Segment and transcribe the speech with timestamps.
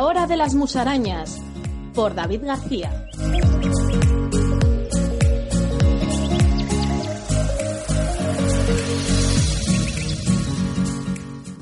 [0.00, 1.42] Hora de las Musarañas,
[1.92, 3.08] por David García.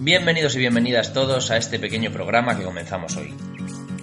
[0.00, 3.32] Bienvenidos y bienvenidas todos a este pequeño programa que comenzamos hoy.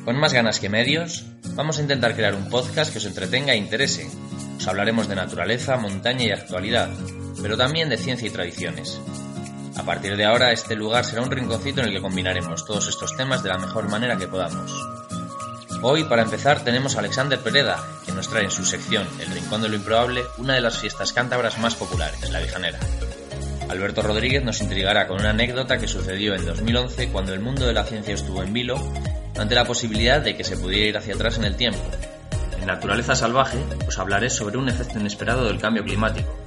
[0.04, 3.58] Con más ganas que medios, vamos a intentar crear un podcast que os entretenga e
[3.58, 4.10] interese.
[4.58, 6.90] Os hablaremos de naturaleza, montaña y actualidad,
[7.40, 9.00] pero también de ciencia y tradiciones.
[9.76, 13.16] A partir de ahora, este lugar será un rinconcito en el que combinaremos todos estos
[13.18, 14.72] temas de la mejor manera que podamos.
[15.82, 19.62] Hoy, para empezar, tenemos a Alexander Pereda, que nos trae en su sección El Rincón
[19.62, 22.80] de lo Improbable una de las fiestas cántabras más populares, la Vijanera.
[23.68, 27.74] Alberto Rodríguez nos intrigará con una anécdota que sucedió en 2011 cuando el mundo de
[27.74, 28.76] la ciencia estuvo en vilo
[29.38, 31.82] ante la posibilidad de que se pudiera ir hacia atrás en el tiempo.
[32.62, 36.43] En Naturaleza Salvaje os hablaré sobre un efecto inesperado del cambio climático,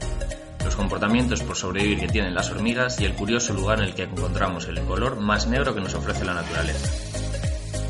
[0.66, 4.02] los comportamientos por sobrevivir que tienen las hormigas y el curioso lugar en el que
[4.02, 6.90] encontramos el color más negro que nos ofrece la naturaleza.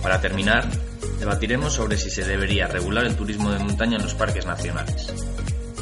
[0.03, 0.69] Para terminar,
[1.19, 5.13] debatiremos sobre si se debería regular el turismo de montaña en los parques nacionales.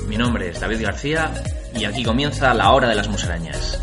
[0.06, 1.34] Mi nombre es David García
[1.74, 3.76] y aquí comienza la hora de las musarañas.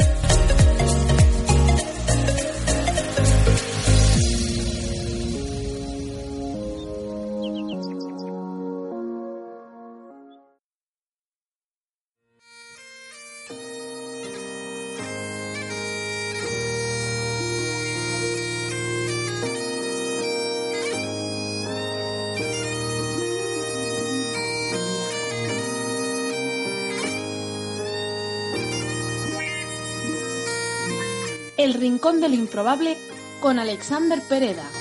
[31.63, 32.97] El Rincón de lo Improbable
[33.39, 34.80] con Alexander Pereda.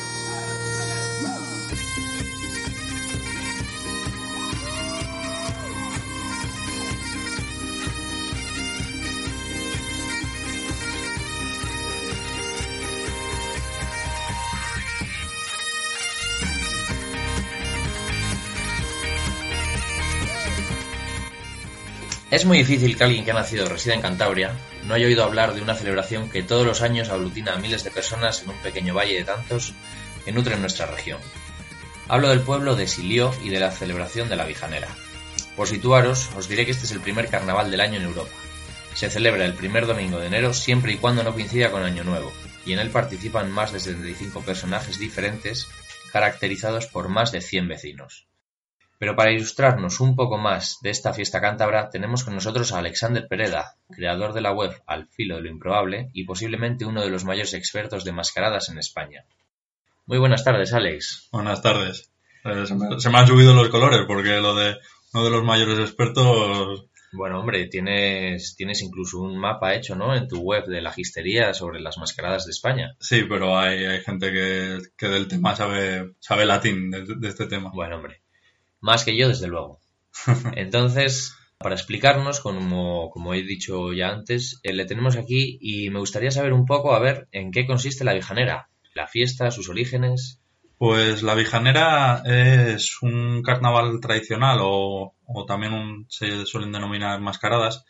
[22.30, 24.52] Es muy difícil que alguien que ha nacido o resida en Cantabria
[24.86, 27.90] no haya oído hablar de una celebración que todos los años aglutina a miles de
[27.90, 29.74] personas en un pequeño valle de tantos
[30.24, 31.18] que nutren nuestra región.
[32.06, 34.86] Hablo del pueblo de Silió y de la celebración de la Vijanera.
[35.56, 38.30] Por situaros, os diré que este es el primer carnaval del año en Europa.
[38.94, 42.32] Se celebra el primer domingo de enero siempre y cuando no coincida con Año Nuevo,
[42.64, 45.66] y en él participan más de 75 personajes diferentes,
[46.12, 48.29] caracterizados por más de 100 vecinos.
[49.00, 53.26] Pero para ilustrarnos un poco más de esta fiesta cántabra, tenemos con nosotros a Alexander
[53.26, 57.24] Pereda, creador de la web Al filo de lo improbable y posiblemente uno de los
[57.24, 59.24] mayores expertos de mascaradas en España.
[60.04, 61.30] Muy buenas tardes, Alex.
[61.32, 62.12] Buenas tardes.
[62.44, 64.76] Eh, se, me, se, me, han subido los colores porque lo de
[65.14, 66.84] uno de los mayores expertos.
[67.12, 70.14] Bueno, hombre, tienes, tienes incluso un mapa hecho, ¿no?
[70.14, 72.96] En tu web de la gistería sobre las mascaradas de España.
[73.00, 77.46] Sí, pero hay, hay gente que, que, del tema sabe, sabe latín de, de este
[77.46, 77.70] tema.
[77.72, 78.20] Bueno, hombre.
[78.80, 79.80] Más que yo, desde luego.
[80.56, 85.98] Entonces, para explicarnos, como, como he dicho ya antes, eh, le tenemos aquí y me
[85.98, 90.40] gustaría saber un poco, a ver, en qué consiste la vijanera, la fiesta, sus orígenes.
[90.78, 97.84] Pues la vijanera es un carnaval tradicional o, o también un, se suelen denominar mascaradas,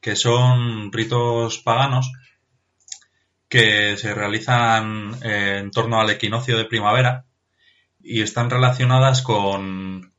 [0.00, 2.10] que son ritos paganos
[3.52, 7.26] que se realizan eh, en torno al equinoccio de primavera
[8.00, 10.11] y están relacionadas con,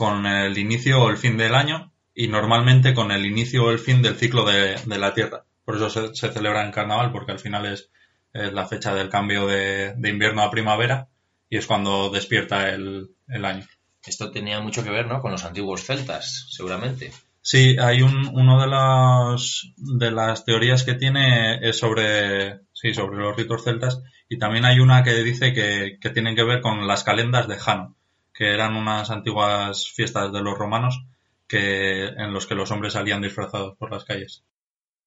[0.00, 3.78] con el inicio o el fin del año y normalmente con el inicio o el
[3.78, 5.44] fin del ciclo de, de la Tierra.
[5.62, 7.90] Por eso se, se, celebra en carnaval, porque al final es,
[8.32, 11.08] es la fecha del cambio de, de, invierno a primavera
[11.50, 13.66] y es cuando despierta el, el, año.
[14.02, 15.20] Esto tenía mucho que ver ¿no?
[15.20, 17.12] con los antiguos celtas, seguramente.
[17.42, 23.18] Sí, hay un, uno de las, de las teorías que tiene es sobre, sí, sobre
[23.18, 26.86] los ritos celtas y también hay una que dice que, que tienen que ver con
[26.86, 27.96] las calendas de Jano
[28.40, 31.04] que eran unas antiguas fiestas de los romanos
[31.46, 34.44] que, en los que los hombres salían disfrazados por las calles.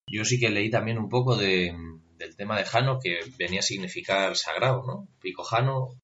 [0.05, 1.75] Yo sí que leí también un poco de,
[2.15, 5.07] del tema de Jano, que venía a significar sagrado, ¿no?
[5.19, 5.99] Pico Jano.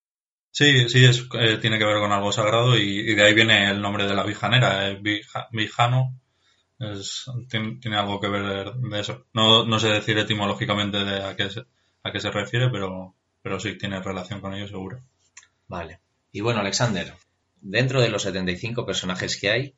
[0.50, 3.70] Sí, sí, es, eh, tiene que ver con algo sagrado y, y, de ahí viene
[3.70, 5.00] el nombre de la vijanera, eh,
[5.52, 6.20] Vijano.
[6.80, 9.28] Es, tiene, tiene, algo que ver de eso.
[9.34, 11.64] No, no sé decir etimológicamente de a qué se,
[12.02, 15.00] a qué se refiere, pero, pero sí tiene relación con ello seguro.
[15.68, 16.00] Vale.
[16.32, 17.16] Y bueno, Alexander,
[17.62, 19.76] dentro de los 75 personajes que hay,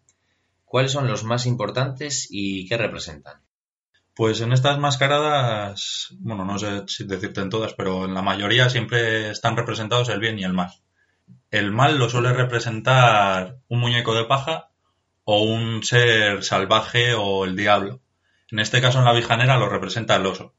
[0.66, 3.42] ¿cuáles son los más importantes y qué representan?
[4.14, 8.70] Pues en estas mascaradas, bueno, no sé si decirte en todas, pero en la mayoría
[8.70, 10.72] siempre están representados el bien y el mal.
[11.50, 14.70] El mal lo suele representar un muñeco de paja
[15.24, 18.02] o un ser salvaje o el diablo.
[18.50, 20.54] En este caso, en la vijanera lo representa el oso.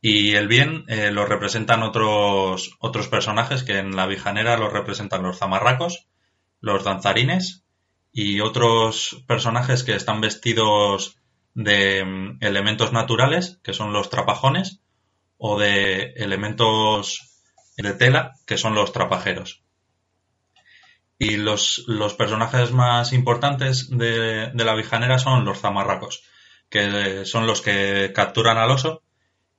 [0.00, 5.22] Y el bien eh, lo representan otros, otros personajes que en la Vijanera lo representan
[5.22, 6.06] los zamarracos,
[6.60, 7.64] los danzarines
[8.12, 11.18] y otros personajes que están vestidos
[11.54, 14.80] de mm, elementos naturales, que son los trapajones,
[15.36, 17.40] o de elementos
[17.76, 19.62] de tela, que son los trapajeros.
[21.18, 26.22] Y los, los personajes más importantes de, de la Vijanera son los zamarracos,
[26.68, 29.02] que son los que capturan al oso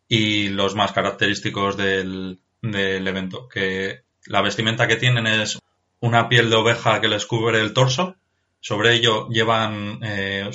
[0.09, 5.59] y los más característicos del, del evento, que la vestimenta que tienen es
[6.01, 8.15] una piel de oveja que les cubre el torso,
[8.59, 10.49] sobre ello llevan, eh,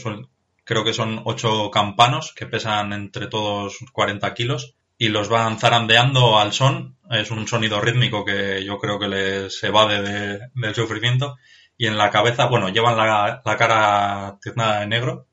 [0.64, 6.38] creo que son ocho campanos que pesan entre todos 40 kilos y los van zarandeando
[6.38, 6.96] al son.
[7.10, 11.36] Es un sonido rítmico que yo creo que les evade de, del sufrimiento.
[11.76, 15.26] Y en la cabeza, bueno, llevan la, la cara tiznada de negro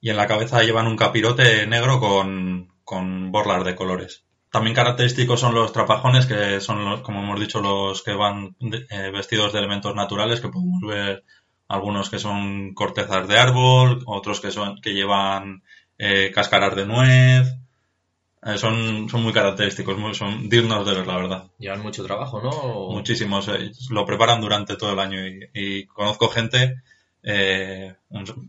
[0.00, 4.24] y en la cabeza llevan un capirote negro con, con borlas de colores.
[4.50, 9.12] También característicos son los trapajones, que son, los, como hemos dicho, los que van eh,
[9.12, 11.22] vestidos de elementos naturales, que podemos ver
[11.68, 15.62] algunos que son cortezas de árbol, otros que son que llevan
[15.98, 17.54] eh, cáscaras de nuez.
[18.42, 21.44] Eh, son, son muy característicos, muy, son dignos de ver, la verdad.
[21.60, 22.90] Llevan mucho trabajo, ¿no?
[22.90, 23.48] Muchísimos.
[23.90, 26.82] lo preparan durante todo el año y, y conozco gente,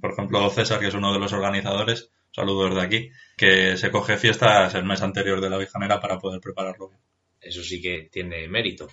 [0.02, 4.18] por ejemplo César, que es uno de los organizadores, saludos desde aquí, que se coge
[4.18, 7.02] fiestas el mes anterior de la Vijanera para poder prepararlo bien.
[7.40, 8.88] Eso sí que tiene mérito.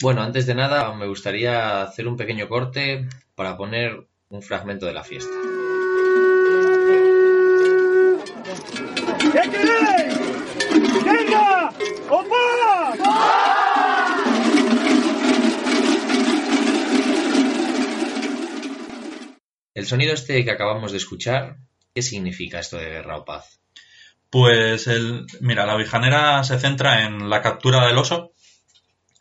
[0.00, 4.92] Bueno, antes de nada me gustaría hacer un pequeño corte para poner un fragmento de
[4.92, 5.32] la fiesta.
[9.32, 11.04] ¿Qué queréis?
[11.04, 11.72] ¡Venga!
[12.10, 12.44] ¡Opa!
[19.74, 21.58] El sonido este que acabamos de escuchar
[21.94, 23.60] ¿Qué significa esto de guerra o paz?
[24.28, 28.32] Pues, el, mira, la vijanera se centra en la captura del oso.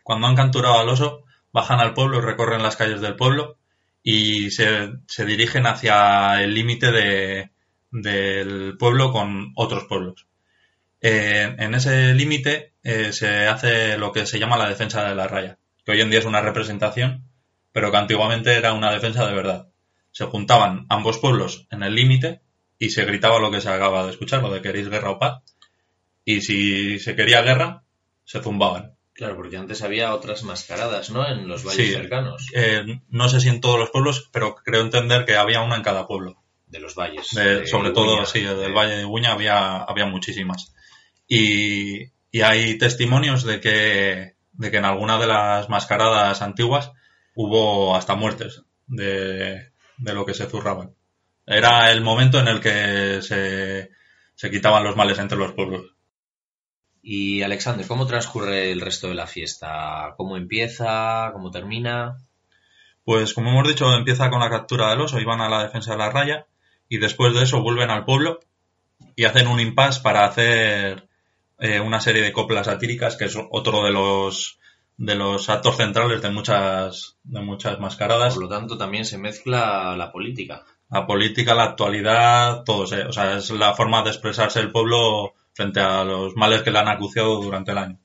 [0.01, 3.59] Cuando han capturado al oso, bajan al pueblo recorren las calles del pueblo
[4.01, 4.89] y se,
[5.19, 7.51] dirigen hacia el límite de,
[7.91, 10.25] del pueblo con otros pueblos.
[10.99, 15.27] Eh, en ese límite eh, se hace lo que se llama la defensa de la
[15.27, 17.29] raya, que hoy en día es una representación,
[17.71, 19.67] pero que antiguamente era una defensa de verdad.
[20.11, 22.41] Se juntaban ambos pueblos en el límite
[22.83, 25.41] y se gritaba lo que se acaba de escuchar, lo de queréis guerra o paz.
[26.25, 27.83] Y si se quería guerra,
[28.25, 28.97] se zumbaban.
[29.13, 31.25] Claro, porque antes había otras mascaradas, ¿no?
[31.25, 32.45] En los valles cercanos.
[32.53, 35.81] Eh, no sé si en todos los pueblos, pero creo entender que había una en
[35.81, 36.43] cada pueblo.
[36.67, 37.27] De los valles.
[37.69, 40.73] sobre todo, sí, del Valle de Guña había, había muchísimas.
[41.27, 46.91] Y, y, hay testimonios de que, de que en alguna de las mascaradas antiguas
[47.35, 50.95] hubo hasta muertes de, de lo que se zurraban.
[51.45, 53.91] Era el momento en el que se,
[54.35, 55.93] se quitaban los males entre los pueblos.
[57.01, 60.13] Y Alexander, ¿cómo transcurre el resto de la fiesta?
[60.15, 61.31] ¿Cómo empieza?
[61.33, 62.17] ¿Cómo termina?
[63.03, 65.91] Pues como hemos dicho, empieza con la captura del oso y van a la defensa
[65.91, 66.47] de la raya
[66.87, 68.39] y después de eso vuelven al pueblo
[69.17, 71.09] y hacen un impasse para hacer
[71.59, 74.59] eh, una serie de coplas satíricas que es otro de los
[74.95, 78.35] de los actos centrales de muchas de muchas mascaradas.
[78.35, 82.83] Por lo tanto, también se mezcla la política la política, la actualidad, todo.
[82.83, 86.79] O sea, es la forma de expresarse el pueblo frente a los males que le
[86.79, 87.99] han acuciado durante el año.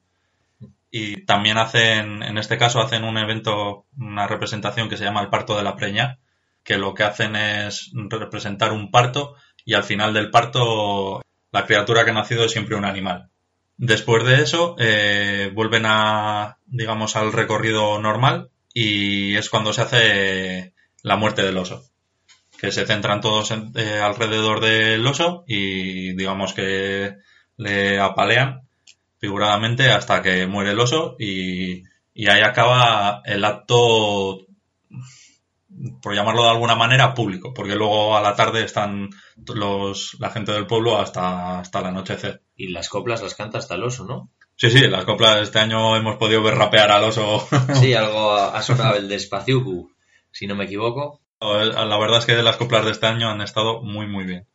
[0.90, 5.28] Y también hacen, en este caso, hacen un evento, una representación que se llama el
[5.28, 6.18] parto de la preña,
[6.64, 9.34] que lo que hacen es representar un parto
[9.66, 13.28] y al final del parto la criatura que ha nacido es siempre un animal.
[13.76, 20.74] Después de eso, eh, vuelven a, digamos, al recorrido normal y es cuando se hace
[21.02, 21.84] la muerte del oso
[22.58, 27.16] que se centran todos eh, alrededor del oso y digamos que
[27.56, 28.62] le apalean
[29.18, 31.84] figuradamente hasta que muere el oso y,
[32.28, 34.40] ahí acaba el acto,
[36.02, 39.10] por llamarlo de alguna manera, público, porque luego a la tarde están
[39.54, 42.42] los, la gente del pueblo hasta, hasta el anochecer.
[42.56, 44.30] Y las coplas las canta hasta el oso, ¿no?
[44.56, 47.46] Sí, sí, las coplas este año hemos podido ver rapear al oso.
[47.74, 49.62] Sí, algo ha sonado el despacio,
[50.32, 51.20] si no me equivoco.
[51.40, 54.46] La verdad es que las coplas de este año han estado muy, muy bien.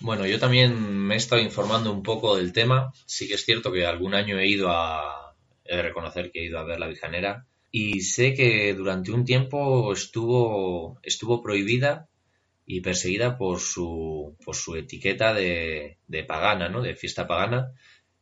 [0.00, 2.92] Bueno, yo también me he estado informando un poco del tema.
[3.06, 5.36] Sí que es cierto que algún año he ido a.
[5.64, 7.46] He de reconocer que he ido a ver la Vijanera.
[7.70, 12.08] Y sé que durante un tiempo estuvo, estuvo prohibida
[12.64, 16.80] y perseguida por su, por su etiqueta de, pagana, ¿no?
[16.82, 17.72] De fiesta pagana.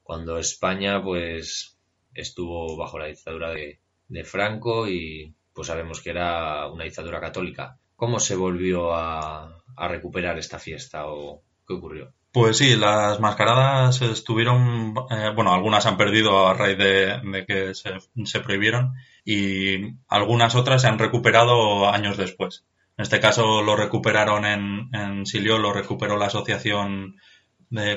[0.03, 1.79] Cuando España, pues,
[2.15, 7.79] estuvo bajo la dictadura de Franco y pues sabemos que era una dictadura católica.
[7.97, 12.13] ¿Cómo se volvió a, recuperar esta fiesta o qué ocurrió?
[12.31, 18.41] Pues sí, las mascaradas estuvieron, eh, bueno, algunas han perdido a raíz de, que se,
[18.41, 18.93] prohibieron
[19.25, 22.67] y algunas otras se han recuperado años después.
[22.99, 27.17] En este caso lo recuperaron en, en Silio, lo recuperó la Asociación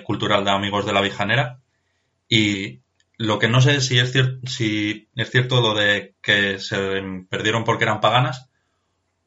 [0.06, 1.60] Cultural de Amigos de la Vijanera
[2.30, 2.80] y
[3.20, 4.14] lo que no sé si es,
[4.46, 8.50] si es cierto lo de que se perdieron porque eran paganas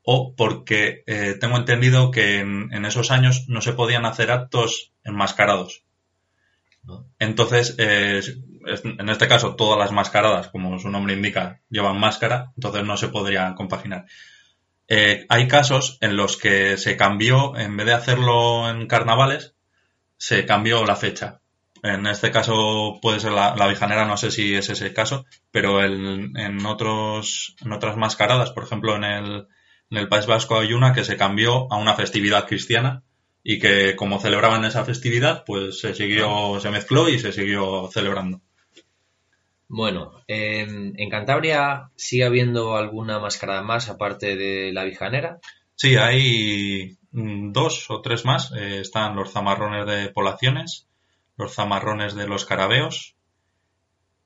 [0.03, 5.85] o porque eh, tengo entendido que en, esos años no se podían hacer actos enmascarados.
[7.19, 8.23] Entonces, eh,
[8.83, 13.09] en este caso, todas las mascaradas, como su nombre indica, llevan máscara, entonces no se
[13.09, 14.07] podrían compaginar.
[14.89, 19.55] Eh, hay casos en los que se cambió, en vez de hacerlo en carnavales,
[20.17, 21.42] se cambió la fecha.
[21.83, 25.83] En este caso puede ser la, la vijanera, no sé si es ese caso, pero
[25.83, 29.49] en, otros, en otras mascaradas, por ejemplo, en el,
[29.91, 33.03] en el País Vasco hay una que se cambió a una festividad cristiana
[33.43, 38.41] y que como celebraban esa festividad, pues se siguió, se mezcló y se siguió celebrando.
[39.67, 45.41] Bueno, en, Cantabria sigue habiendo alguna mascarada más aparte de la vijanera.
[45.75, 48.53] Sí, hay mm, dos o tres más.
[48.53, 50.89] Eh, están los zamarrones de poblaciones,
[51.43, 53.17] los zamarrones de los carabeos,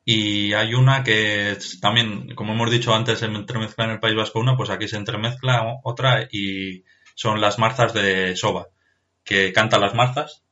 [0.08, 4.38] y hay una que también, como hemos dicho antes, se entremezcla en el País Vasco
[4.38, 6.84] una, pues aquí se entremezcla otra y
[7.16, 8.68] son las marzas de Soba,
[9.24, 10.44] que cantan las marzas,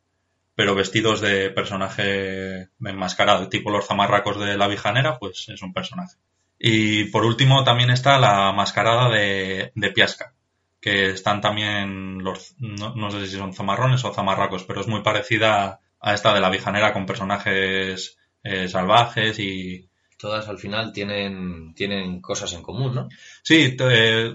[0.57, 6.17] pero vestidos de personaje enmascarado, tipo los zamarracos de la vijanera, pues es un personaje.
[6.59, 10.35] Y por último también está la mascarada de, Piasca,
[10.81, 15.03] que están también los, no, no, sé si son zamarrones o zamarracos, pero es muy
[15.03, 19.89] parecida a esta de la vijanera con personajes eh, salvajes y...
[20.19, 23.09] Todas al final tienen, tienen cosas en común, ¿no?
[23.43, 24.35] Sí, eh,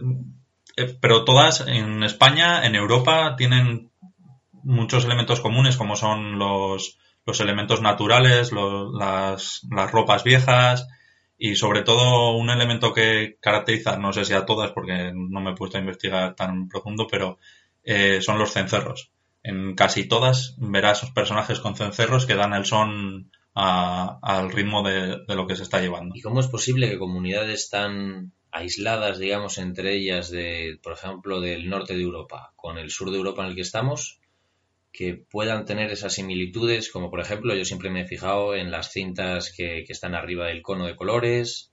[0.76, 3.92] eh, pero todas en España, en Europa, tienen
[4.64, 10.88] muchos elementos comunes como son los, los elementos naturales, las, las ropas viejas
[11.38, 15.52] y sobre todo un elemento que caracteriza, no sé si a todas porque no me
[15.52, 17.38] he puesto a investigar tan profundo, pero
[18.22, 19.12] son los cencerros.
[19.44, 25.48] En casi todas verás personajes con cencerros que dan el son al ritmo de, lo
[25.48, 26.16] que se está llevando.
[26.16, 31.70] ¿Y cómo es posible que comunidades tan aisladas, digamos, entre ellas, de, por ejemplo, del
[31.70, 34.20] norte de Europa con el sur de Europa en el que estamos,
[34.92, 38.92] que puedan tener esas similitudes, como por ejemplo, yo siempre me he fijado en las
[38.92, 41.72] cintas que, que están arriba del cono de colores,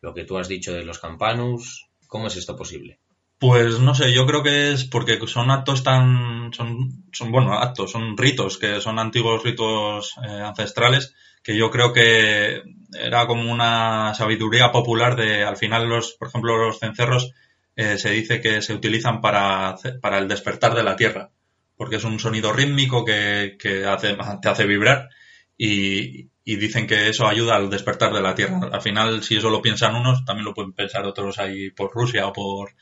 [0.00, 2.98] lo que tú has dicho de los campanus, ¿cómo es esto posible?
[3.38, 7.92] Pues no sé, yo creo que es porque son actos tan, son, son bueno, actos,
[7.92, 11.14] son ritos, que son antiguos ritos eh, ancestrales,
[11.44, 12.62] que yo creo que
[12.98, 17.32] era como una sabiduría popular de, al final los, por ejemplo, los cencerros
[17.76, 21.30] eh, se dice que se utilizan para, para el despertar de la tierra,
[21.76, 25.10] porque es un sonido rítmico que, que hace, te hace vibrar
[25.56, 28.68] y, y dicen que eso ayuda al despertar de la tierra.
[28.72, 32.26] Al final, si eso lo piensan unos, también lo pueden pensar otros ahí por Rusia
[32.26, 32.72] o por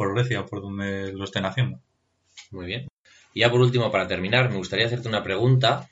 [0.00, 1.78] por Grecia, por donde lo estén haciendo.
[2.52, 2.88] Muy bien.
[3.34, 5.90] Y ya por último, para terminar, me gustaría hacerte una pregunta.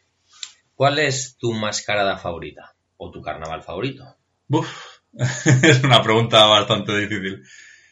[0.74, 4.16] ¿Cuál es tu mascarada favorita o tu carnaval favorito?
[4.48, 4.66] Uf,
[5.12, 7.42] es una pregunta bastante difícil.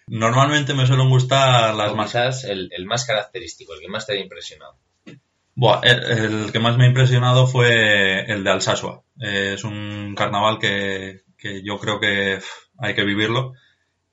[0.06, 2.44] Normalmente me suelen gustar las más...
[2.44, 4.78] El, el, más característico, el que más te ha impresionado.
[5.54, 9.02] Buah, el, que más me ha impresionado fue el de Alsasua.
[9.20, 12.38] es un carnaval que, que yo creo que
[12.78, 13.52] hay que vivirlo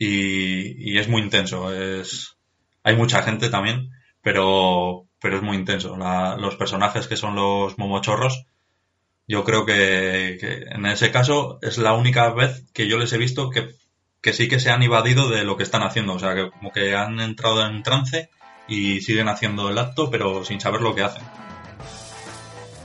[0.05, 1.73] y, es muy intenso.
[1.73, 2.35] Es,
[2.83, 3.91] hay mucha gente también,
[4.21, 5.95] pero, pero es muy intenso.
[6.37, 8.45] los personajes que son los momochorros,
[9.27, 10.37] yo creo que,
[10.69, 13.69] en ese caso es la única vez que yo les he visto que,
[14.21, 16.13] que sí que se han evadido de lo que están haciendo.
[16.13, 18.29] O sea, que como que han entrado en trance
[18.67, 21.23] y siguen haciendo el acto, pero sin saber lo que hacen.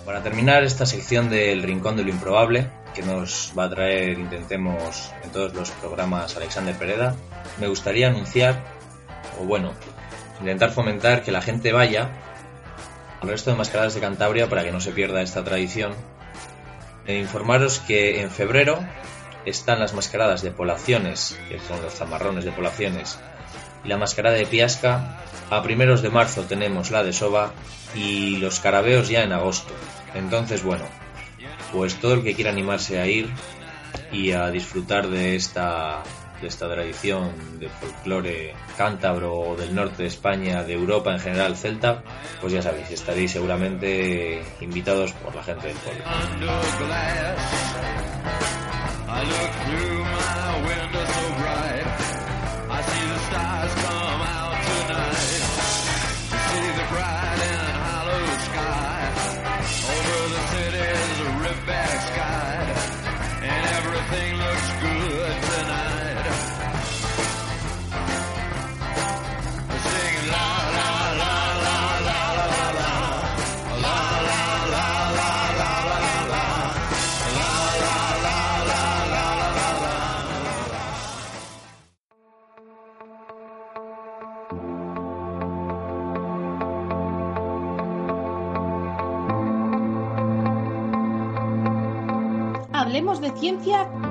[0.05, 5.13] Para terminar esta sección del Rincón de lo Improbable, que nos va a traer, intentemos,
[5.23, 7.15] en todos los programas Alexander Pereda,
[7.61, 8.65] me gustaría anunciar,
[9.41, 9.73] o bueno,
[10.41, 12.11] intentar fomentar que la gente vaya
[13.21, 15.95] al resto de mascaradas de Cantabria para que no se pierda esta tradición.
[17.07, 18.81] E informaros que en febrero
[19.47, 23.21] están las mascaradas de poblaciones, que son los zamarrones de poblaciones,
[23.85, 25.21] y la mascarada de Piasca.
[25.51, 27.53] A primeros de marzo tenemos la de Soba
[27.95, 29.73] y los carabeos ya en agosto.
[30.15, 30.85] Entonces, bueno,
[31.73, 33.31] pues todo el que quiera animarse a ir
[34.13, 36.03] y a disfrutar de esta
[36.41, 41.57] de esta tradición de folclore cántabro o del norte de España, de Europa en general,
[41.57, 42.05] celta,
[42.41, 46.05] pues ya sabéis, estaréis seguramente invitados por la gente del pueblo.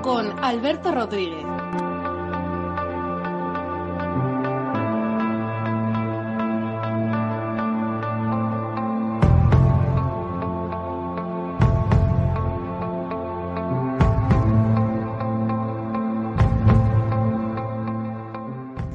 [0.08, 1.44] Con Alberto Rodríguez.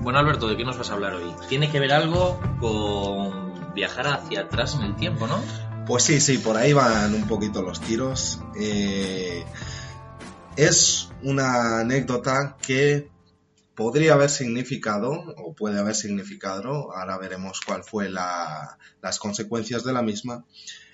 [0.01, 1.31] Bueno, Alberto, ¿de qué nos vas a hablar hoy?
[1.47, 5.39] Tiene que ver algo con viajar hacia atrás en el tiempo, ¿no?
[5.85, 8.39] Pues sí, sí, por ahí van un poquito los tiros.
[8.55, 9.45] Eh,
[10.55, 13.09] es una anécdota que
[13.75, 19.93] podría haber significado, o puede haber significado, ahora veremos cuál fue la- las consecuencias de
[19.93, 20.45] la misma,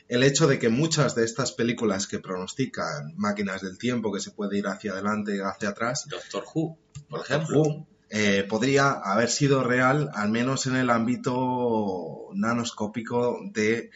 [0.07, 4.31] el hecho de que muchas de estas películas que pronostican máquinas del tiempo, que se
[4.31, 6.77] puede ir hacia adelante y hacia atrás, Doctor Who,
[7.09, 7.61] por ejemplo.
[7.61, 13.91] Who, eh, podría haber sido real, al menos en el ámbito nanoscópico de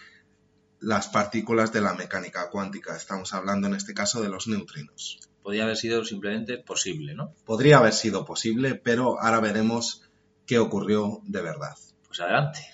[0.82, 2.96] las partículas de la mecánica cuántica.
[2.96, 5.20] Estamos hablando en este caso de los neutrinos.
[5.44, 7.36] Podría haber sido simplemente posible, ¿no?
[7.46, 10.02] Podría haber sido posible, pero ahora veremos
[10.46, 11.76] qué ocurrió de verdad.
[12.08, 12.66] Pues adelante.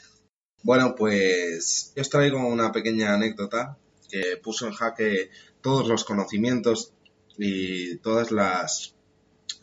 [0.61, 3.77] Bueno, pues yo os traigo una pequeña anécdota
[4.09, 6.93] que puso en jaque todos los conocimientos
[7.37, 8.93] y todos las,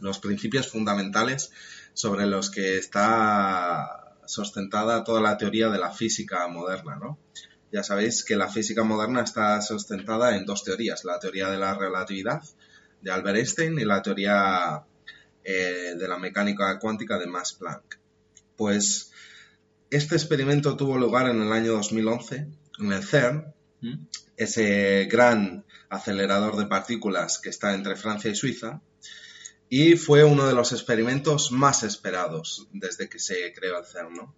[0.00, 1.52] los principios fundamentales
[1.94, 7.18] sobre los que está sustentada toda la teoría de la física moderna, ¿no?
[7.70, 11.74] Ya sabéis que la física moderna está sustentada en dos teorías, la teoría de la
[11.74, 12.42] relatividad
[13.00, 14.84] de Albert Einstein y la teoría
[15.44, 17.98] eh, de la mecánica cuántica de Max Planck.
[18.56, 19.12] Pues
[19.90, 24.06] este experimento tuvo lugar en el año 2011 en el CERN, ¿Mm?
[24.36, 28.80] ese gran acelerador de partículas que está entre Francia y Suiza,
[29.68, 34.14] y fue uno de los experimentos más esperados desde que se creó el CERN.
[34.14, 34.34] ¿no?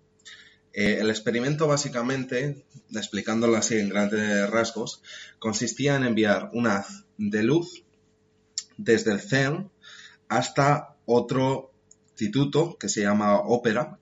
[0.73, 5.03] Eh, el experimento básicamente, explicándolo así en grandes rasgos,
[5.38, 7.85] consistía en enviar un haz de luz
[8.79, 9.71] desde el CERN
[10.29, 11.73] hasta otro
[12.12, 13.99] instituto que se llama Ópera,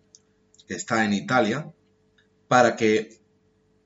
[0.69, 1.73] que está en Italia,
[2.49, 3.21] para que,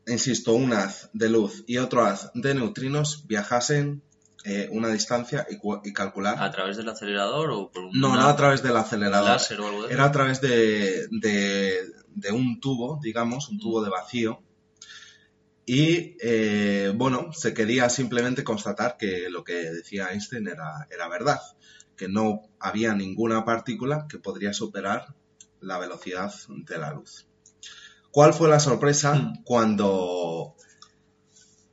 [0.07, 4.03] insisto, un haz de luz y otro haz de neutrinos viajasen
[4.45, 5.57] eh, una distancia y,
[5.89, 6.43] y calcular.
[6.43, 9.29] ¿A través del acelerador o por un No, no a través del acelerador.
[9.29, 9.93] láser o algo de?
[9.93, 14.41] Era a través de, de- de un tubo, digamos, un tubo de vacío.
[15.73, 21.39] Y eh, bueno, se quería simplemente constatar que lo que decía Einstein era, era verdad,
[21.97, 25.15] que no había ninguna partícula que podría superar
[25.61, 27.29] la velocidad de la luz.
[28.11, 29.45] ¿Cuál fue la sorpresa Mm.
[29.45, 30.57] cuando,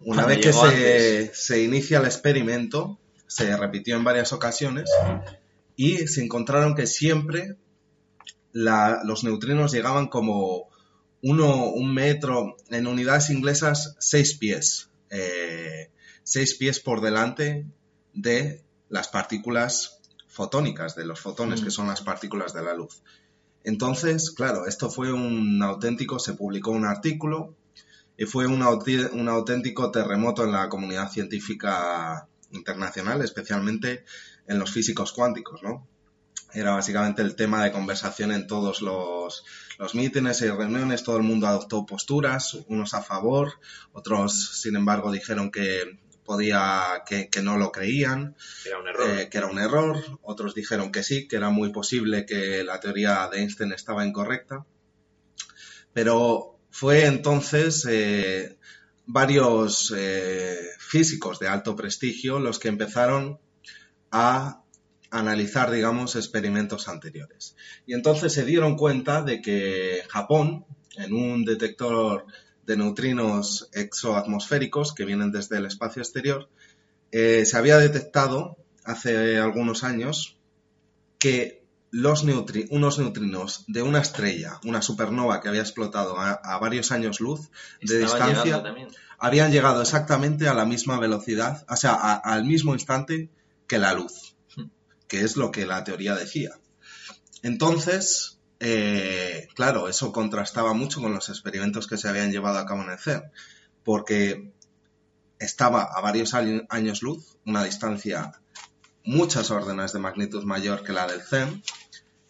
[0.01, 4.91] una Cuando vez que se, se inicia el experimento, se repitió en varias ocasiones
[5.75, 7.55] y se encontraron que siempre
[8.51, 10.69] la- los neutrinos llegaban como
[11.31, 14.89] uno, un metro, en unidades inglesas, seis pies.
[15.09, 15.89] eh,
[16.23, 17.65] seis pies por delante
[18.13, 21.63] de las partículas fotónicas, de los fotones, Mm.
[21.63, 23.01] que son las partículas de la luz.
[23.63, 27.55] Entonces, claro, esto fue un auténtico, se publicó un artículo
[28.17, 34.03] y fue un, un auténtico terremoto en la comunidad científica internacional, especialmente
[34.47, 35.87] en los físicos cuánticos, ¿no?
[36.53, 39.43] Era básicamente el tema de conversación en todos los,
[39.77, 43.53] los mítines y reuniones, todo el mundo adoptó posturas, unos a favor,
[43.93, 48.35] otros, sin embargo, dijeron que podía, que, que no lo creían,
[48.65, 49.09] Era un error.
[49.09, 52.79] eh, que era un error, otros dijeron que sí, que era muy posible que la
[52.79, 54.65] teoría de Einstein estaba incorrecta,
[55.93, 58.57] pero fue entonces eh,
[59.05, 63.39] varios eh, físicos de alto prestigio los que empezaron
[64.11, 64.63] a
[65.11, 67.55] analizar, digamos, experimentos anteriores.
[67.85, 70.65] Y entonces se dieron cuenta de que Japón,
[70.97, 72.25] en un detector
[72.65, 76.49] de neutrinos exoatmosféricos que vienen desde el espacio exterior,
[77.11, 80.37] eh, se había detectado hace algunos años
[81.19, 86.59] que los neutri- unos neutrinos de una estrella, una supernova que había explotado a, a
[86.59, 87.49] varios años luz
[87.81, 88.55] de Estaba distancia,
[89.17, 93.29] habían llegado exactamente a la misma velocidad, o sea, a- al mismo instante
[93.67, 94.26] que la luz,
[95.07, 96.51] que es lo que la teoría decía.
[97.43, 102.83] Entonces, eh, claro, eso contrastaba mucho con los experimentos que se habían llevado a cabo
[102.83, 103.31] en el CERN,
[103.83, 104.51] porque
[105.39, 108.33] estaba a varios año- años luz, una distancia
[109.03, 111.63] muchas órdenes de magnitud mayor que la del CERN,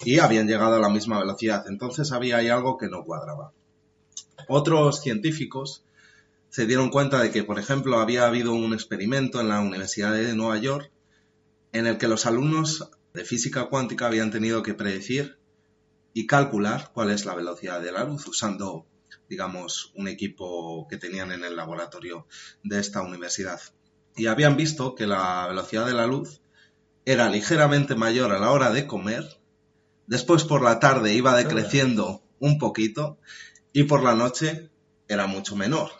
[0.05, 1.65] y habían llegado a la misma velocidad.
[1.67, 3.51] Entonces había ahí algo que no cuadraba.
[4.47, 5.83] Otros científicos
[6.49, 10.35] se dieron cuenta de que, por ejemplo, había habido un experimento en la Universidad de
[10.35, 10.91] Nueva York
[11.71, 15.37] en el que los alumnos de física cuántica habían tenido que predecir
[16.13, 18.85] y calcular cuál es la velocidad de la luz usando,
[19.29, 22.27] digamos, un equipo que tenían en el laboratorio
[22.63, 23.59] de esta universidad.
[24.15, 26.41] y habían visto que la velocidad de la luz
[27.05, 29.23] era ligeramente mayor a la hora de comer,
[30.07, 33.19] después por la tarde iba decreciendo un poquito
[33.71, 34.69] y por la noche
[35.07, 35.91] era mucho menor.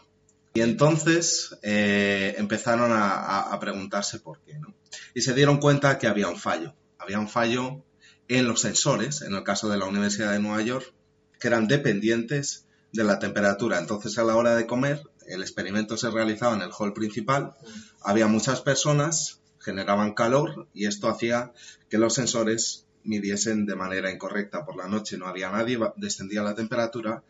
[0.53, 4.73] Y entonces eh, empezaron a, preguntarse por qué, ¿no?
[5.13, 6.73] Y se dieron cuenta que había un fallo.
[6.97, 7.83] Había un fallo
[8.27, 10.93] en los sensores, en el caso de la Universidad de Nueva York,
[11.39, 13.79] que eran dependientes de la temperatura.
[13.79, 17.53] Entonces, a la hora de comer, el experimento se realizaba en el hall principal,
[18.01, 21.51] había muchas personas, generaban calor y esto hacía
[21.89, 24.65] que los sensores midiesen de manera incorrecta.
[24.65, 27.23] Por la noche no había nadie, descendía la temperatura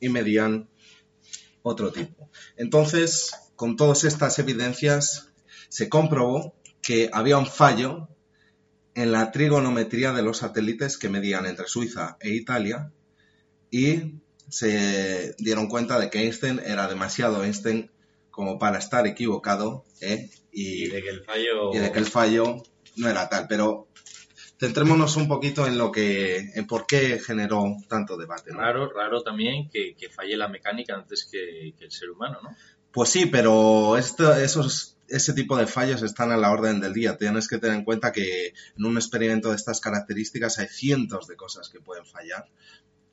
[0.00, 0.68] y medían
[1.62, 2.30] otro tipo.
[2.56, 5.28] Entonces, con todas estas evidencias,
[5.68, 6.54] se comprobó
[6.90, 8.08] que había un fallo
[8.96, 12.90] en la trigonometría de los satélites que medían entre Suiza e Italia
[13.70, 14.14] y
[14.48, 17.92] se dieron cuenta de que Einstein era demasiado Einstein
[18.32, 20.30] como para estar equivocado ¿eh?
[20.50, 21.72] y, de que el fallo...
[21.74, 22.56] y de que el fallo
[22.96, 23.46] no era tal.
[23.48, 23.86] Pero
[24.58, 28.50] centrémonos un poquito en lo que, en por qué generó tanto debate.
[28.52, 32.50] Raro, raro también que, falle la mecánica antes que, el ser humano, ¿no?
[32.90, 37.16] Pues sí, pero esto, esos, ese tipo de fallos están a la orden del día.
[37.16, 41.36] Tienes que tener en cuenta que en un experimento de estas características hay cientos de
[41.36, 42.48] cosas que pueden fallar.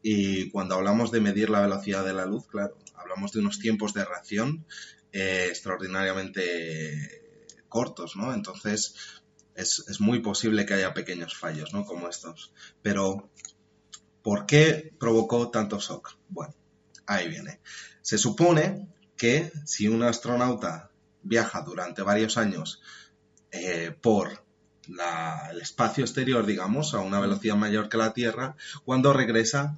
[0.01, 3.93] Y cuando hablamos de medir la velocidad de la luz, claro, hablamos de unos tiempos
[3.93, 4.65] de reacción
[5.11, 7.23] eh, extraordinariamente
[7.67, 8.33] cortos, ¿no?
[8.33, 8.95] Entonces,
[9.55, 11.85] es, muy posible que haya pequeños fallos, ¿no?
[11.85, 12.53] Como estos.
[12.81, 13.29] Pero,
[14.21, 16.17] ¿por qué provocó tanto shock?
[16.29, 16.53] Bueno,
[17.07, 17.59] ahí viene.
[18.01, 20.91] Se supone que si un astronauta
[21.27, 22.81] viaja durante varios años
[23.51, 24.43] eh, por
[25.51, 29.77] el espacio exterior, digamos, a una velocidad mayor que la Tierra, cuando regresa,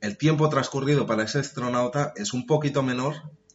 [0.00, 3.14] el tiempo transcurrido para ese astronauta es un poquito menor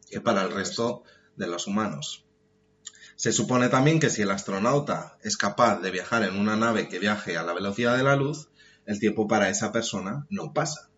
[0.09, 1.03] que para el resto
[1.35, 2.25] de los humanos.
[3.15, 6.99] Se supone también que si el astronauta es capaz de viajar en una nave que
[6.99, 8.49] viaje a la velocidad de la luz,
[8.85, 10.89] el tiempo para esa persona no pasa.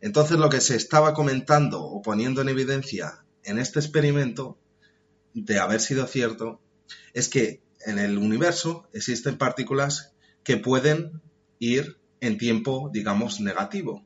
[0.00, 4.58] Entonces lo que se estaba comentando o poniendo en evidencia en este experimento,
[5.34, 6.60] de haber sido cierto,
[7.12, 10.12] es que en el universo existen partículas
[10.44, 11.20] que pueden
[11.58, 14.04] ir en tiempo, digamos, negativo.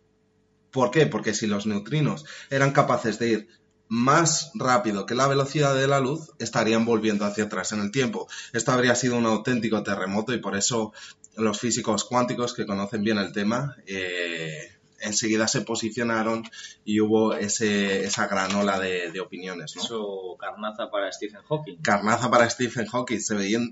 [0.70, 1.06] ¿Por qué?
[1.06, 3.48] Porque si los neutrinos eran capaces de ir
[3.88, 8.26] más rápido que la velocidad de la luz, estarían volviendo hacia atrás en el tiempo.
[8.52, 10.92] Esto habría sido un auténtico terremoto y por eso
[11.36, 16.44] los físicos cuánticos que conocen bien el tema eh, enseguida se posicionaron
[16.84, 19.74] y hubo ese, esa granola de, de opiniones.
[19.76, 19.82] ¿no?
[19.82, 21.76] Eso, carnaza para Stephen Hawking.
[21.82, 23.20] Carnaza para Stephen Hawking,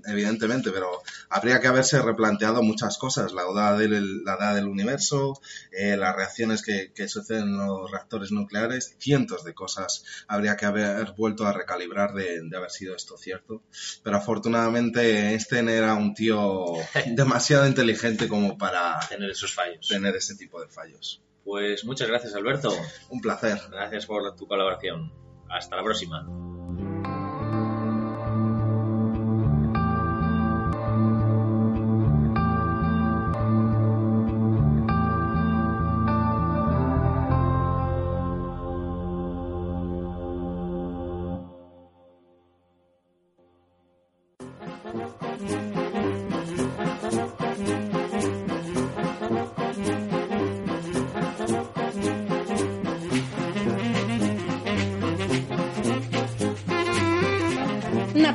[0.05, 5.39] evidentemente, pero habría que haberse replanteado muchas cosas, la edad del, la edad del universo,
[5.71, 10.65] eh, las reacciones que, que, suceden en los reactores nucleares, cientos de cosas habría que
[10.65, 13.63] haber vuelto a recalibrar de, de haber sido esto cierto.
[14.03, 16.65] Pero afortunadamente Einstein era un tío
[17.07, 19.87] demasiado inteligente como para tener esos fallos.
[19.87, 21.21] Tener ese tipo de fallos.
[21.45, 22.73] Pues muchas gracias, Alberto.
[23.09, 23.59] Un placer.
[23.69, 25.13] Gracias por tu colaboración.
[25.47, 26.27] Hasta la próxima.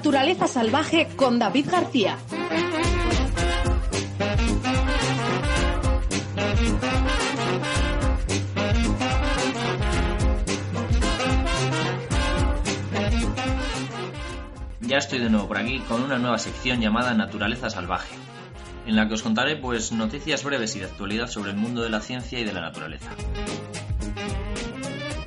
[0.00, 2.16] Naturaleza Salvaje con David García.
[14.80, 18.14] Ya estoy de nuevo por aquí con una nueva sección llamada Naturaleza Salvaje,
[18.86, 21.90] en la que os contaré pues noticias breves y de actualidad sobre el mundo de
[21.90, 23.10] la ciencia y de la naturaleza.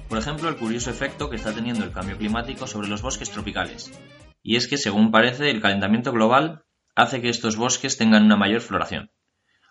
[0.09, 3.91] Por ejemplo, el curioso efecto que está teniendo el cambio climático sobre los bosques tropicales,
[4.43, 8.59] y es que, según parece, el calentamiento global hace que estos bosques tengan una mayor
[8.59, 9.09] floración,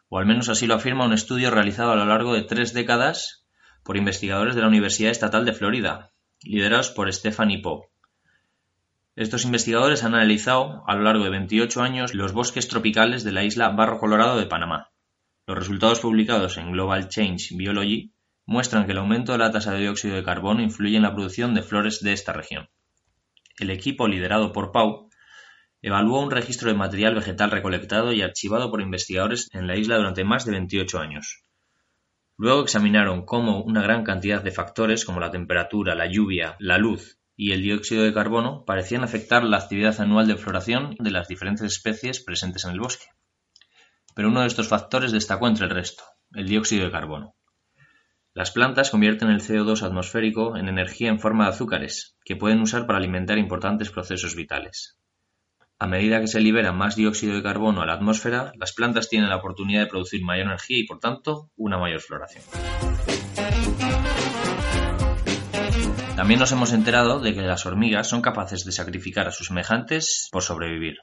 [0.09, 3.47] o al menos así lo afirma un estudio realizado a lo largo de tres décadas
[3.85, 6.11] por investigadores de la Universidad Estatal de Florida,
[6.43, 7.91] liderados por Stephanie Poe.
[9.15, 13.45] Estos investigadores han analizado a lo largo de 28 años los bosques tropicales de la
[13.45, 14.91] isla Barro Colorado de Panamá.
[15.47, 18.15] Los resultados publicados en Global Change Biology
[18.47, 21.53] muestran que el aumento de la tasa de dióxido de carbono influye en la producción
[21.53, 22.71] de flores de esta región
[23.59, 25.09] el equipo liderado por Pau
[25.83, 30.25] evaluó un registro de material vegetal recolectado y archivado por investigadores en la isla durante
[30.25, 31.43] más de 28 años.
[32.37, 37.19] Luego examinaron cómo una gran cantidad de factores como la temperatura, la lluvia, la luz
[37.37, 41.67] y el dióxido de carbono parecían afectar la actividad anual de floración de las diferentes
[41.67, 43.07] especies presentes en el bosque.
[44.15, 47.35] Pero uno de estos factores destacó entre el resto, el dióxido de carbono.
[48.35, 52.87] Las plantas convierten el CO2 atmosférico en energía en forma de azúcares, que pueden usar
[52.87, 54.99] para alimentar importantes procesos vitales.
[55.79, 59.29] A medida que se libera más dióxido de carbono a la atmósfera, las plantas tienen
[59.29, 62.43] la oportunidad de producir mayor energía y, por tanto, una mayor floración.
[66.17, 70.31] También nos hemos enterado de que las hormigas son capaces de sacrificar a sus semejantes
[70.33, 71.01] por sobrevivir.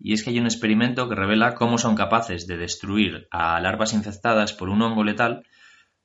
[0.00, 3.92] Y es que hay un experimento que revela cómo son capaces de destruir a larvas
[3.92, 5.44] infectadas por un hongo letal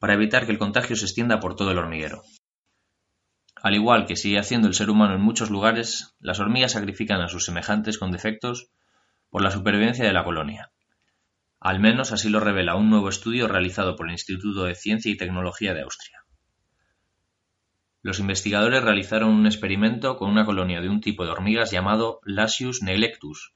[0.03, 2.23] para evitar que el contagio se extienda por todo el hormiguero.
[3.55, 7.29] Al igual que sigue haciendo el ser humano en muchos lugares, las hormigas sacrifican a
[7.29, 8.69] sus semejantes con defectos
[9.29, 10.73] por la supervivencia de la colonia.
[11.61, 15.15] Al menos así lo revela un nuevo estudio realizado por el Instituto de Ciencia y
[15.15, 16.25] Tecnología de Austria.
[18.01, 22.83] Los investigadores realizaron un experimento con una colonia de un tipo de hormigas llamado Lasius
[22.83, 23.52] neglectus,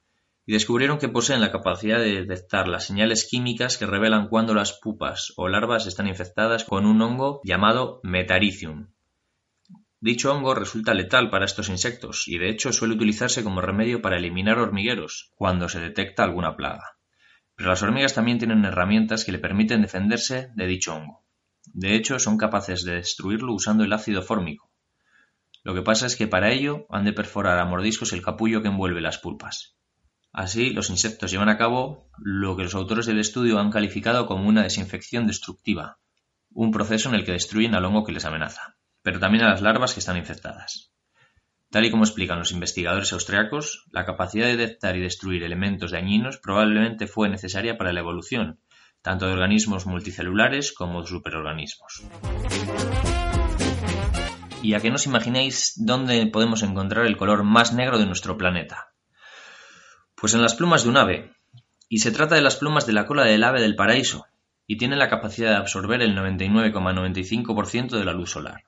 [0.48, 4.80] y descubrieron que poseen la capacidad de detectar las señales químicas que revelan cuando las
[4.80, 8.88] pupas o larvas están infectadas con un hongo llamado Metaricium.
[10.00, 14.18] Dicho hongo resulta letal para estos insectos y de hecho suele utilizarse como remedio para
[14.18, 16.96] eliminar hormigueros cuando se detecta alguna plaga.
[17.58, 21.26] Pero las hormigas también tienen herramientas que le permiten defenderse de dicho hongo.
[21.74, 24.72] De hecho, son capaces de destruirlo usando el ácido fórmico.
[25.64, 28.70] Lo que pasa es que para ello han de perforar a mordiscos el capullo que
[28.70, 29.77] envuelve las pulpas.
[30.38, 34.48] Así, los insectos llevan a cabo lo que los autores del estudio han calificado como
[34.48, 35.98] una desinfección destructiva,
[36.52, 39.64] un proceso en el que destruyen al hongo que les amenaza, pero también a las
[39.64, 40.94] larvas que están infectadas.
[41.72, 46.38] Tal y como explican los investigadores austriacos, la capacidad de detectar y destruir elementos dañinos
[46.38, 48.60] probablemente fue necesaria para la evolución,
[49.02, 52.04] tanto de organismos multicelulares como de superorganismos.
[54.62, 58.94] ¿Y a qué nos imagináis dónde podemos encontrar el color más negro de nuestro planeta?
[60.20, 61.32] Pues en las plumas de un ave.
[61.90, 64.26] Y se trata de las plumas de la cola del ave del paraíso,
[64.66, 68.64] y tiene la capacidad de absorber el 99,95% de la luz solar.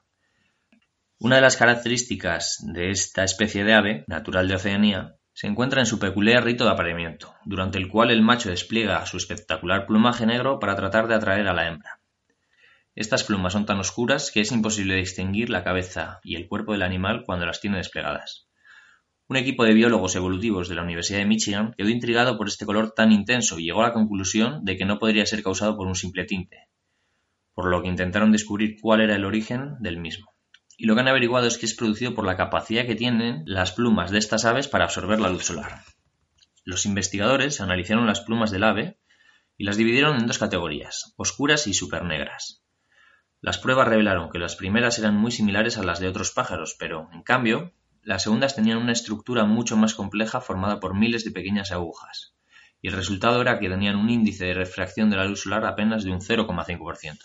[1.18, 5.88] Una de las características de esta especie de ave, natural de Oceanía, se encuentra en
[5.88, 10.60] su peculiar rito de apareamiento, durante el cual el macho despliega su espectacular plumaje negro
[10.60, 12.00] para tratar de atraer a la hembra.
[12.94, 16.84] Estas plumas son tan oscuras que es imposible distinguir la cabeza y el cuerpo del
[16.84, 18.49] animal cuando las tiene desplegadas.
[19.30, 22.94] Un equipo de biólogos evolutivos de la Universidad de Michigan quedó intrigado por este color
[22.96, 25.94] tan intenso y llegó a la conclusión de que no podría ser causado por un
[25.94, 26.68] simple tinte,
[27.54, 30.34] por lo que intentaron descubrir cuál era el origen del mismo.
[30.80, 33.72] Y lo que han averiguado es que es producido por la capacidad que tienen las
[33.72, 35.84] plumas de estas aves para absorber la luz solar.
[36.64, 38.98] Los investigadores analizaron las plumas del ave
[39.58, 42.64] y las dividieron en dos categorías, oscuras y supernegras.
[43.42, 47.10] Las pruebas revelaron que las primeras eran muy similares a las de otros pájaros, pero,
[47.14, 47.74] en cambio,
[48.10, 52.34] las segundas tenían una estructura mucho más compleja formada por miles de pequeñas agujas,
[52.82, 56.04] y el resultado era que tenían un índice de refracción de la luz solar apenas
[56.04, 57.20] de un 0,5%,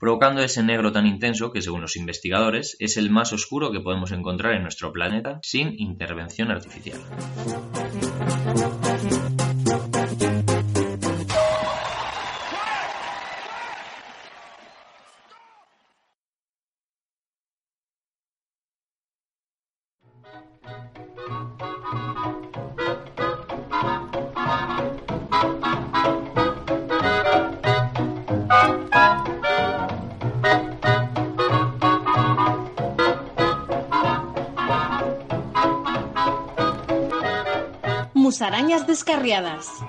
[0.00, 4.10] provocando ese negro tan intenso que, según los investigadores, es el más oscuro que podemos
[4.10, 6.98] encontrar en nuestro planeta sin intervención artificial.
[38.40, 39.84] Musarañas descarriadas.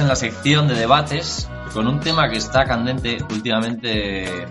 [0.00, 4.46] En la sección de debates con un tema que está candente últimamente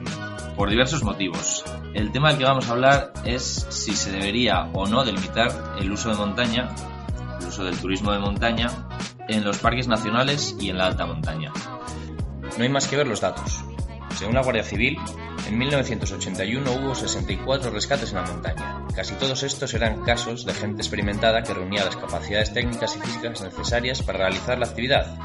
[0.56, 1.66] por diversos motivos.
[1.94, 5.92] El tema del que vamos a hablar es si se debería o no delimitar el
[5.92, 6.70] uso de montaña,
[7.40, 8.70] el uso del turismo de montaña,
[9.28, 11.52] en los parques nacionales y en la alta montaña.
[12.58, 13.64] No hay más que ver los datos.
[14.16, 14.98] Según la Guardia Civil,
[15.50, 18.86] en 1981 hubo 64 rescates en la montaña.
[18.96, 23.42] Casi todos estos eran casos de gente experimentada que reunía las capacidades técnicas y físicas
[23.42, 25.18] necesarias para realizar la actividad,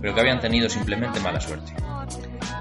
[0.00, 1.74] pero que habían tenido simplemente mala suerte.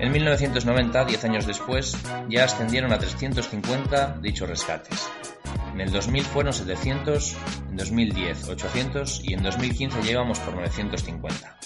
[0.01, 1.97] En 1990, 10 años después,
[2.27, 5.09] ya ascendieron a 350 dichos rescates.
[5.73, 7.37] En el 2000 fueron 700,
[7.69, 11.57] en 2010 800 y en 2015 llevamos por 950.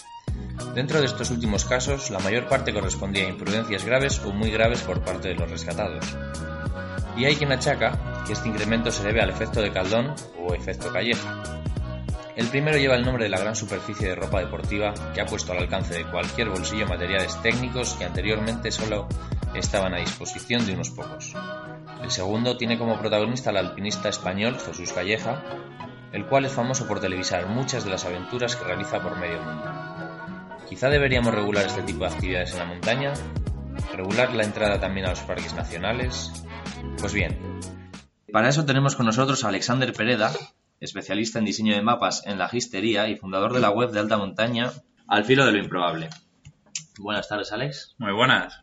[0.73, 4.82] Dentro de estos últimos casos, la mayor parte correspondía a imprudencias graves o muy graves
[4.82, 6.06] por parte de los rescatados.
[7.17, 10.91] Y hay quien achaca que este incremento se debe al efecto de Caldón o efecto
[10.91, 11.43] Calleja.
[12.36, 15.52] El primero lleva el nombre de la gran superficie de ropa deportiva que ha puesto
[15.52, 19.08] al alcance de cualquier bolsillo materiales técnicos que anteriormente solo
[19.54, 21.34] estaban a disposición de unos pocos.
[22.02, 25.43] El segundo tiene como protagonista al alpinista español Jesús Calleja,
[26.13, 29.88] el cual es famoso por televisar muchas de las aventuras que realiza por medio mundo.
[30.69, 33.13] Quizá deberíamos regular este tipo de actividades en la montaña,
[33.95, 36.32] regular la entrada también a los parques nacionales.
[36.99, 37.38] Pues bien,
[38.32, 40.32] para eso tenemos con nosotros a Alexander Pereda,
[40.79, 44.17] especialista en diseño de mapas en la gistería y fundador de la web de alta
[44.17, 44.71] montaña
[45.08, 46.10] Al filo de lo improbable.
[46.99, 47.95] Buenas tardes, Alex.
[47.97, 48.62] Muy buenas.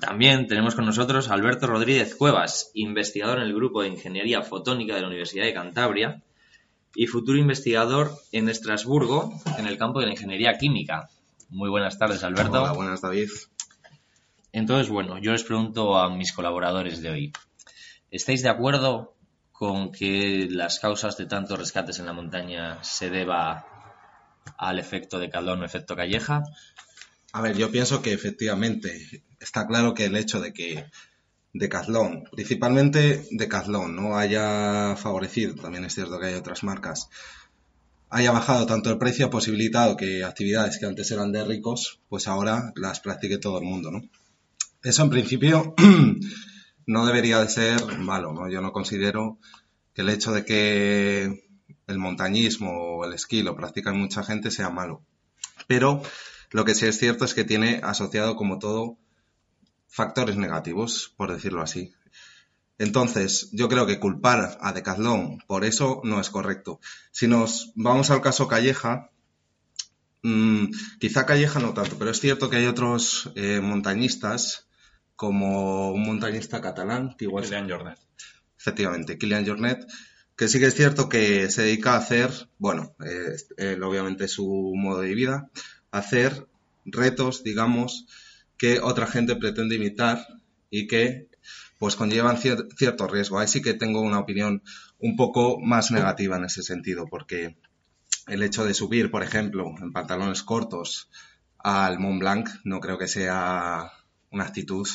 [0.00, 4.96] También tenemos con nosotros a Alberto Rodríguez Cuevas, investigador en el grupo de Ingeniería Fotónica
[4.96, 6.22] de la Universidad de Cantabria
[6.96, 11.08] y futuro investigador en Estrasburgo en el campo de la Ingeniería Química.
[11.48, 12.62] Muy buenas tardes, Alberto.
[12.62, 13.30] Hola, buenas, David.
[14.52, 17.32] Entonces, bueno, yo les pregunto a mis colaboradores de hoy,
[18.10, 19.16] ¿estáis de acuerdo
[19.52, 23.66] con que las causas de tantos rescates en la montaña se deba
[24.56, 26.42] al efecto de Caldón o efecto Calleja?
[27.32, 30.86] A ver, yo pienso que efectivamente está claro que el hecho de que
[31.52, 37.08] Decathlon, principalmente Decathlon, no haya favorecido, también es cierto que hay otras marcas,
[38.10, 42.26] haya bajado tanto el precio, ha posibilitado que actividades que antes eran de ricos, pues
[42.28, 44.02] ahora las practique todo el mundo, ¿no?
[44.82, 45.74] Eso en principio
[46.86, 48.48] no debería de ser malo, ¿no?
[48.48, 49.38] Yo no considero
[49.92, 51.48] que el hecho de que
[51.86, 55.02] el montañismo o el esquí lo practican mucha gente sea malo.
[55.66, 56.02] Pero
[56.50, 58.96] lo que sí es cierto es que tiene asociado como todo
[59.88, 61.92] factores negativos, por decirlo así.
[62.78, 66.80] Entonces, yo creo que culpar a Decathlon por eso no es correcto.
[67.10, 69.10] Si nos vamos al caso Calleja,
[70.22, 70.66] mmm,
[71.00, 74.68] quizá Calleja no tanto, pero es cierto que hay otros eh, montañistas,
[75.16, 77.98] como un montañista catalán, que igual Kilian Jornet.
[78.56, 79.84] Efectivamente, Kilian Jornet,
[80.36, 84.72] que sí que es cierto que se dedica a hacer, bueno, eh, él, obviamente su
[84.76, 85.50] modo de vida,
[85.90, 86.46] hacer
[86.84, 88.06] retos, digamos,
[88.56, 90.24] que otra gente pretende imitar
[90.70, 91.28] y que
[91.78, 93.38] pues conllevan cier cierto riesgo.
[93.38, 94.62] Ahí sí que tengo una opinión
[94.98, 97.56] un poco más negativa en ese sentido, porque
[98.26, 101.08] el hecho de subir, por ejemplo, en pantalones cortos
[101.58, 103.90] al Mont Blanc no creo que sea
[104.30, 104.86] una actitud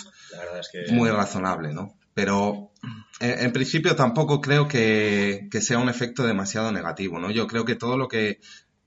[0.59, 0.93] es que...
[0.93, 1.97] muy razonable, ¿no?
[2.13, 2.71] Pero
[3.19, 7.31] en, en principio tampoco creo que, que, sea un efecto demasiado negativo, ¿no?
[7.31, 8.39] Yo creo que todo lo que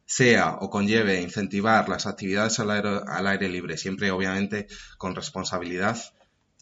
[0.05, 5.99] sea o conlleve incentivar las actividades al aire, al aire libre, siempre obviamente con responsabilidad,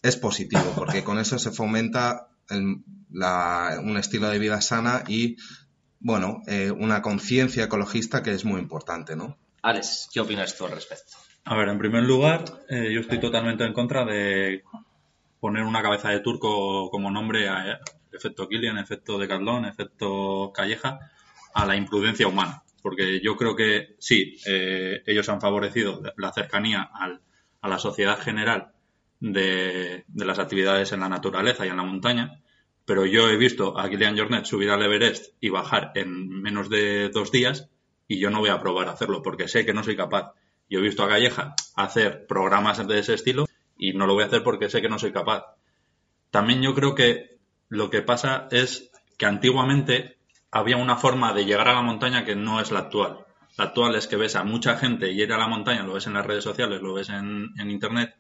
[0.05, 5.38] es positivo, porque con eso se fomenta el, la, un estilo de vida sana y,
[5.99, 9.38] bueno, eh, una conciencia ecologista que es muy importante, ¿no?
[9.62, 11.17] Alex, ¿qué opinas tú al respecto?
[11.47, 14.62] A ver, en primer lugar, eh, yo estoy totalmente en contra de
[15.40, 17.81] poner una cabeza de turco como nombre a
[18.12, 20.99] efecto Killian, efecto Decathlon, efecto Calleja,
[21.55, 22.62] a la imprudencia humana.
[22.83, 27.23] Porque yo creo que sí, eh, ellos han favorecido la cercanía al,
[27.62, 28.73] a la sociedad general
[29.32, 32.42] de, las actividades en la naturaleza y en la montaña,
[32.84, 37.08] pero yo he visto a Kilian Jornet subir al Everest y bajar en menos de
[37.08, 37.70] dos días
[38.06, 40.33] y yo no voy a probar a hacerlo porque sé que no soy capaz.
[40.68, 43.46] Yo he visto a Calleja hacer programas de ese estilo
[43.79, 45.44] y no lo voy a hacer porque sé que no soy capaz.
[46.31, 50.18] También yo creo que lo que pasa es que antiguamente
[50.50, 53.25] había una forma de llegar a la montaña que no es la actual.
[53.56, 56.14] La actual es que ves a mucha gente ir a la montaña, lo ves en
[56.14, 58.14] las redes sociales, lo ves en internet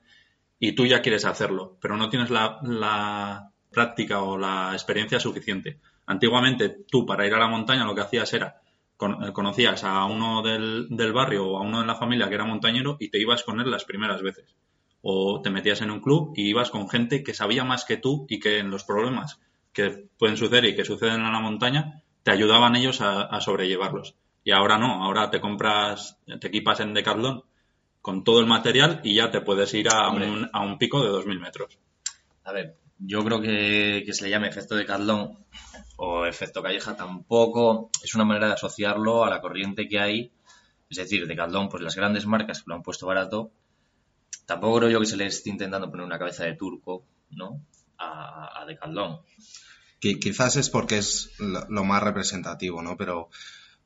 [0.66, 5.78] y tú ya quieres hacerlo, pero no tienes la, práctica o la experiencia suficiente.
[6.06, 8.60] Antiguamente tú para ir a la montaña lo que hacías era
[8.96, 13.10] conocías a uno del, barrio o a uno de la familia que era montañero y
[13.10, 14.54] te ibas con él las primeras veces.
[15.02, 18.24] O te metías en un club y ibas con gente que sabía más que tú
[18.30, 19.40] y que en los problemas
[19.74, 24.14] que pueden suceder y que suceden en la montaña te ayudaban ellos a, a sobrellevarlos.
[24.44, 27.42] Y ahora no, ahora te compras, te equipas en Decathlon
[28.04, 31.08] con todo el material y ya te puedes ir a, un, a un, pico de
[31.08, 31.78] 2.000 metros.
[32.44, 35.38] A ver, yo creo que, que se le llame efecto Decathlon
[35.96, 40.30] o efecto calleja tampoco es una manera de asociarlo a la corriente que hay.
[40.90, 43.52] Es decir, Decathlon, pues las grandes marcas que lo han puesto barato,
[44.44, 47.62] tampoco creo yo que se le esté intentando poner una cabeza de turco, ¿no?
[47.96, 49.20] A, a Decathlon.
[49.98, 52.98] Que quizás es porque es lo, lo más representativo, ¿no?
[52.98, 53.30] Pero,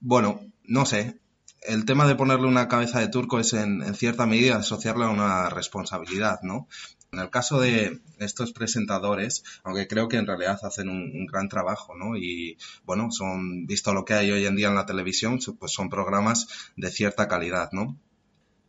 [0.00, 1.20] bueno, no sé.
[1.62, 5.10] El tema de ponerle una cabeza de turco es en, en cierta medida asociarle a
[5.10, 6.68] una responsabilidad, ¿no?
[7.10, 11.94] En el caso de estos presentadores, aunque creo que en realidad hacen un, gran trabajo,
[11.96, 12.16] ¿no?
[12.16, 15.88] Y bueno, son, visto lo que hay hoy en día en la televisión, pues son
[15.88, 17.96] programas de cierta calidad, ¿no?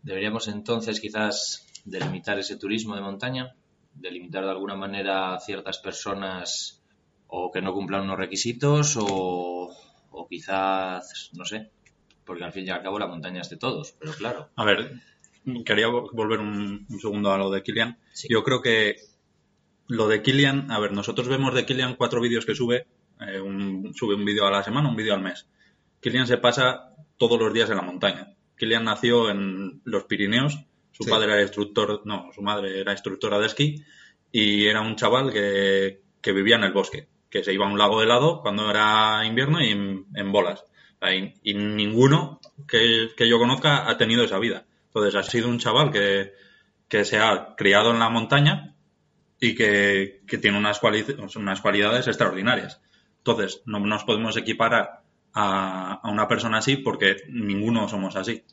[0.04, 3.56] Deberíamos entonces quizás delimitar ese turismo de montaña,
[3.94, 6.82] delimitar de alguna manera ciertas personas
[7.28, 9.70] o que no cumplan unos requisitos o,
[10.12, 11.72] o quizás, no sé,
[12.30, 14.50] porque al fin y al cabo la montaña es de todos, pero claro.
[14.56, 14.92] A ver,
[15.66, 17.98] quería volver un, segundo a lo de Kilian.
[18.30, 18.98] Yo creo que
[19.88, 22.86] lo de Kilian, a ver, nosotros vemos de Kilian cuatro vídeos que sube,
[23.20, 25.48] eh, un, sube un vídeo a la semana, un vídeo al mes.
[26.02, 28.36] Kilian se pasa todos los días en la montaña.
[28.56, 30.60] Kilian nació en los Pirineos,
[30.92, 33.84] su padre era instructor, no, su madre era instructora de esquí
[34.32, 37.78] y era un chaval que, que vivía en el bosque que se iba a un
[37.78, 40.64] lago de helado cuando era invierno y en, bolas.
[41.44, 44.66] Y, ninguno que, yo conozca ha tenido esa vida.
[44.88, 46.34] Entonces ha sido un chaval que,
[47.06, 48.76] se ha criado en la montaña
[49.40, 52.82] y que, tiene unas, cualidades extraordinarias.
[53.18, 58.44] Entonces no nos podemos equiparar a, a una persona así porque ninguno somos así.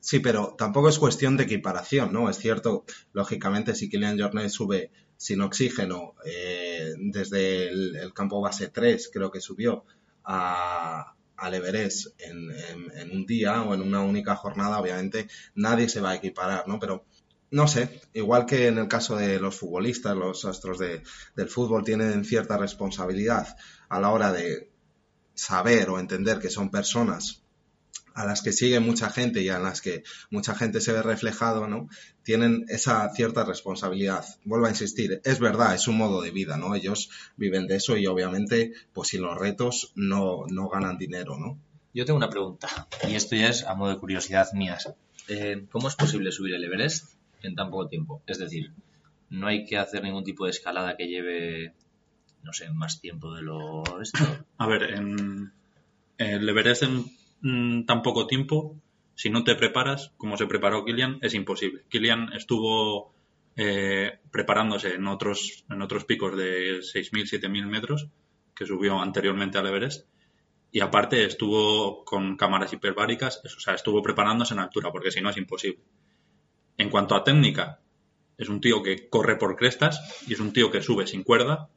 [0.00, 2.30] Sí, pero tampoco es cuestión de equiparación, ¿no?
[2.30, 9.10] Es cierto, lógicamente, si Kylian Jornet sube sin oxígeno eh, desde el, campo base 3,
[9.12, 9.84] creo que subió,
[10.24, 16.10] a, al Everest en, un día o en una única jornada, obviamente nadie se va
[16.10, 16.78] a equiparar, ¿no?
[16.78, 17.04] Pero
[17.50, 22.24] no sé, igual que en el caso de los futbolistas, los astros del fútbol tienen
[22.24, 23.56] cierta responsabilidad
[23.88, 24.70] a la hora de
[25.34, 27.39] saber o entender que son personas
[28.20, 31.66] a las que sigue mucha gente y a las que mucha gente se ve reflejado,
[31.66, 31.88] ¿no?
[32.22, 34.24] Tienen esa cierta responsabilidad.
[34.44, 36.74] Vuelvo a insistir, es verdad, es un modo de vida, ¿no?
[36.74, 41.58] Ellos viven de eso y obviamente, pues sin los retos no, no ganan dinero, ¿no?
[41.94, 42.68] Yo tengo una pregunta,
[43.08, 44.76] y esto ya es a modo de curiosidad mía.
[45.28, 48.22] Eh, ¿Cómo es posible subir el Everest en tan poco tiempo?
[48.26, 48.72] Es decir,
[49.30, 51.72] no hay que hacer ningún tipo de escalada que lleve,
[52.42, 53.82] no sé, más tiempo de lo...
[54.00, 54.18] Esto.
[54.58, 55.52] A ver, en
[56.18, 57.10] el Everest en
[57.42, 58.76] Mm, tan poco tiempo,
[59.14, 61.84] si no te preparas como se preparó Kilian, es imposible.
[61.88, 63.12] Kilian estuvo
[63.56, 68.08] eh, preparándose en otros, en otros picos de 6.000, 7.000 metros,
[68.54, 70.06] que subió anteriormente al Everest,
[70.72, 75.30] y aparte estuvo con cámaras hiperbáricas, o sea, estuvo preparándose en altura, porque si no
[75.30, 75.82] es imposible.
[76.76, 77.80] En cuanto a técnica,
[78.38, 81.68] es un tío que corre por crestas y es un tío que sube sin cuerda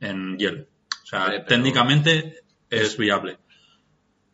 [0.00, 0.66] en hielo.
[1.02, 3.38] O sea, técnicamente es viable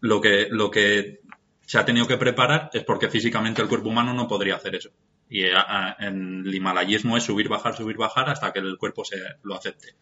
[0.01, 1.21] lo que, lo que
[1.67, 4.91] se ha tenido que preparar es porque físicamente el cuerpo humano no podría hacer eso.
[5.29, 9.55] Y en el himalayismo es subir, bajar, subir, bajar hasta que el cuerpo se lo
[9.55, 9.95] acepte.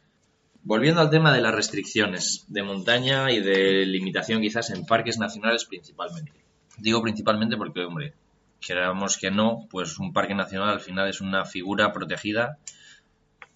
[0.63, 5.65] Volviendo al tema de las restricciones de montaña y de limitación quizás en parques nacionales
[5.65, 6.33] principalmente.
[6.79, 8.15] Digo principalmente porque, hombre,
[8.61, 12.59] queramos que no, pues un parque nacional al final es una figura protegida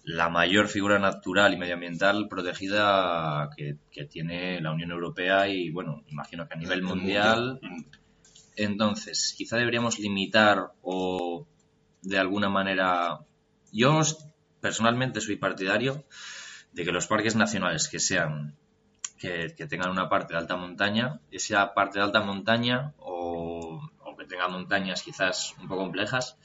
[0.03, 6.47] la mayor figura natural y medioambiental protegida que, tiene la Unión Europea y, bueno, imagino
[6.47, 7.59] que a nivel mundial.
[8.55, 11.45] Entonces, quizá deberíamos limitar o
[12.01, 13.19] de alguna manera.
[13.71, 14.01] Yo
[14.59, 16.03] personalmente soy partidario
[16.73, 18.55] de que los parques nacionales que sean
[19.19, 24.25] que, tengan una parte de alta montaña, esa parte de alta montaña o, o que
[24.25, 26.37] tenga montañas quizás un poco complejas,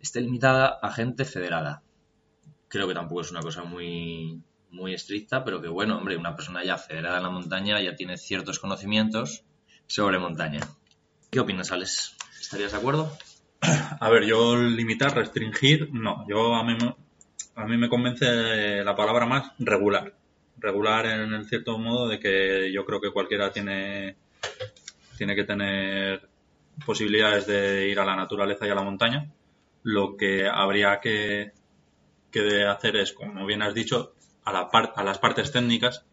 [0.00, 1.82] esté limitada a gente federada
[2.68, 6.64] creo que tampoco es una cosa muy, muy estricta, pero que bueno, hombre, una persona
[6.64, 9.44] ya federada en la montaña ya tiene ciertos conocimientos
[9.86, 10.60] sobre montaña.
[11.30, 12.16] ¿Qué opinas, Alex?
[12.40, 13.16] ¿Estarías de acuerdo?
[14.00, 16.24] A ver, yo limitar, restringir, no.
[16.28, 16.76] Yo a mí,
[17.54, 20.14] a mí me convence la palabra más regular.
[20.58, 24.16] Regular en el cierto modo de que yo creo que cualquiera tiene,
[25.18, 26.28] tiene que tener
[26.84, 29.30] posibilidades de ir a la naturaleza y a la montaña.
[29.82, 31.52] Lo que habría que
[32.36, 34.12] que de hacer es, como bien has dicho,
[34.44, 36.04] a, la a las partes técnicas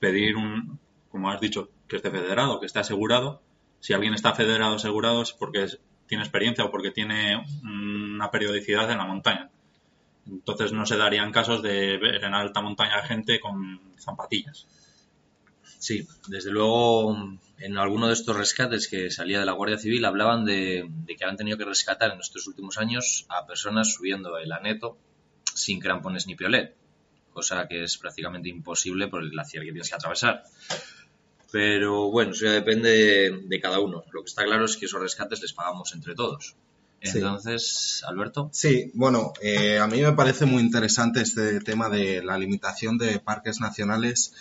[0.00, 3.40] pedir un, como has dicho, que esté federado, que esté asegurado.
[3.78, 5.68] Si alguien está federado asegurado es porque
[6.08, 9.50] tiene experiencia o porque tiene una periodicidad en la montaña.
[10.26, 14.66] Entonces no se darían casos de ver en alta montaña gente con zapatillas.
[15.78, 17.16] Sí, desde luego
[17.58, 21.36] en alguno de estos rescates que salía de la Guardia Civil hablaban de que han
[21.36, 24.98] tenido que rescatar en estos últimos años a personas subiendo el aneto
[25.54, 26.74] sin crampones ni piolet,
[27.32, 30.44] cosa que es prácticamente imposible por el glaciar que tienes que atravesar.
[31.50, 34.04] Pero bueno, eso ya depende de, cada uno.
[34.10, 36.56] Lo que está claro es que esos rescates les pagamos entre todos.
[37.02, 38.48] Entonces, Alberto.
[38.52, 43.18] Sí, bueno, eh, a mí me parece muy interesante este tema de la limitación de
[43.18, 44.32] parques nacionales,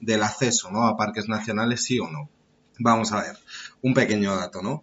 [0.00, 0.86] del acceso ¿no?
[0.86, 2.28] a parques nacionales, sí o no.
[2.78, 3.38] Vamos a ver,
[3.82, 4.82] un pequeño dato, ¿no?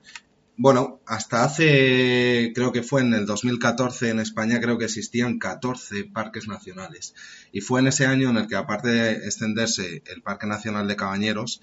[0.55, 6.05] Bueno, hasta hace, creo que fue en el 2014 en España, creo que existían 14
[6.05, 7.15] parques nacionales.
[7.51, 10.95] Y fue en ese año en el que, aparte de extenderse el Parque Nacional de
[10.95, 11.61] Cabañeros,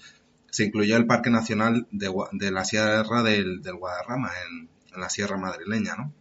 [0.49, 4.69] se incluyó el Parque Nacional de, la Sierra del, Guadarrama, en,
[4.99, 6.13] la Sierra Madrileña, ¿no?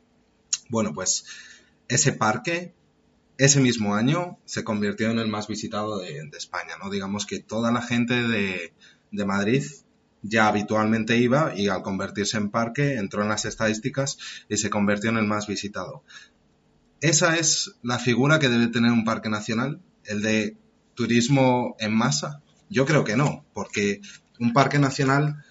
[0.68, 1.24] Bueno, pues
[1.88, 2.72] ese parque,
[3.36, 6.88] ese mismo año, se convirtió en el más visitado de, España, ¿no?
[6.88, 9.64] Digamos que toda la gente de Madrid
[10.22, 14.18] ya habitualmente iba y al convertirse en parque entró en las estadísticas
[14.48, 16.04] y se convirtió en el más visitado.
[17.00, 20.56] Esa es la figura que debe tener un parque nacional, el de
[20.94, 22.42] turismo en masa.
[22.68, 24.00] Yo creo que no, porque
[24.38, 25.44] un parque nacional,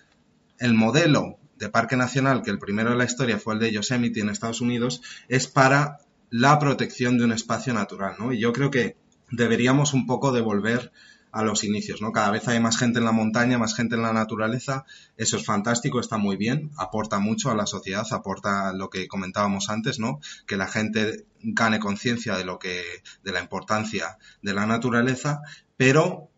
[0.59, 4.19] el modelo de parque nacional, que el primero de la historia fue el de Yosemite
[4.19, 5.97] en Estados Unidos, es para
[6.29, 8.31] la protección de un espacio natural, ¿no?
[8.31, 8.95] Y yo creo que
[9.31, 10.91] deberíamos un poco devolver
[11.31, 12.11] a los inicios, ¿no?
[12.11, 14.85] Cada vez hay más gente en la montaña, más gente en la naturaleza,
[15.17, 19.69] eso es fantástico, está muy bien, aporta mucho a la sociedad, aporta lo que comentábamos
[19.69, 20.19] antes, ¿no?
[20.47, 22.81] Que la gente gane conciencia de lo que,
[23.23, 25.41] de la importancia de la naturaleza,
[25.77, 26.29] pero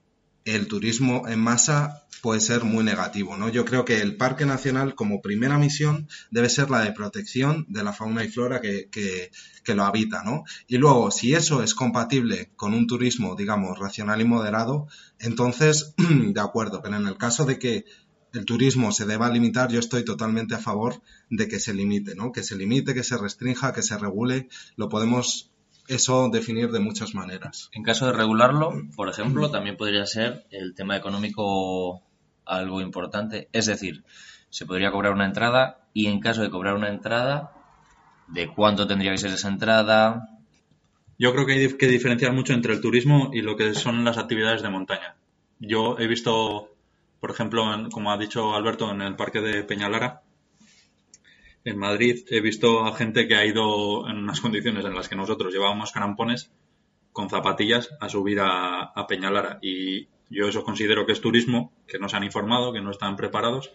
[0.46, 3.50] el turismo en masa puede ser muy negativo, ¿no?
[3.50, 7.84] Yo creo que el Parque Nacional como primera misión debe ser la de protección de
[7.84, 9.32] la fauna y flora que, que,
[9.64, 10.44] que, lo habita, ¿no?
[10.68, 14.88] Y luego, si eso es compatible con un turismo, digamos, racional y moderado,
[15.20, 17.86] entonces, de acuerdo, pero en el caso de que
[18.34, 22.32] el turismo se deba limitar, yo estoy totalmente a favor de que se limite, ¿no?
[22.32, 24.48] Que se limite, que se restrinja, que se regule,
[24.78, 25.52] lo podemos
[25.88, 27.70] eso definir de muchas maneras.
[27.74, 32.02] En caso de regularlo, por ejemplo, también podría ser el tema económico
[32.56, 33.50] algo importante.
[33.52, 34.04] Es decir,
[34.50, 37.54] se podría cobrar una entrada y en caso de cobrar una entrada,
[38.28, 40.30] ¿de cuánto tendría que ser esa entrada?
[41.18, 44.18] Yo creo que hay que diferenciar mucho entre el turismo y lo que son las
[44.18, 45.16] actividades de montaña.
[45.60, 46.70] Yo he visto,
[47.20, 50.22] por ejemplo, como ha dicho Alberto, en el parque de Peñalara,
[51.64, 55.16] en Madrid, he visto a gente que ha ido en unas condiciones en las que
[55.16, 56.52] nosotros llevábamos crampones
[57.14, 59.60] con zapatillas a subir a Peñalara.
[59.62, 63.16] Y yo eso considero que es turismo, que no se han informado, que no están
[63.16, 63.72] preparados.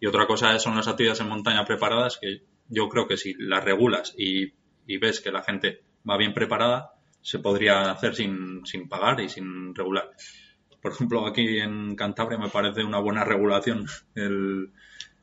[0.00, 3.64] Y otra cosa son las actividades en montaña preparadas, que yo creo que si las
[3.64, 4.52] regulas y,
[4.98, 9.74] ves que la gente va bien preparada, se podría hacer sin, sin pagar y sin
[9.74, 10.10] regular.
[10.80, 14.72] Por ejemplo, aquí en Cantabria me parece una buena regulación el,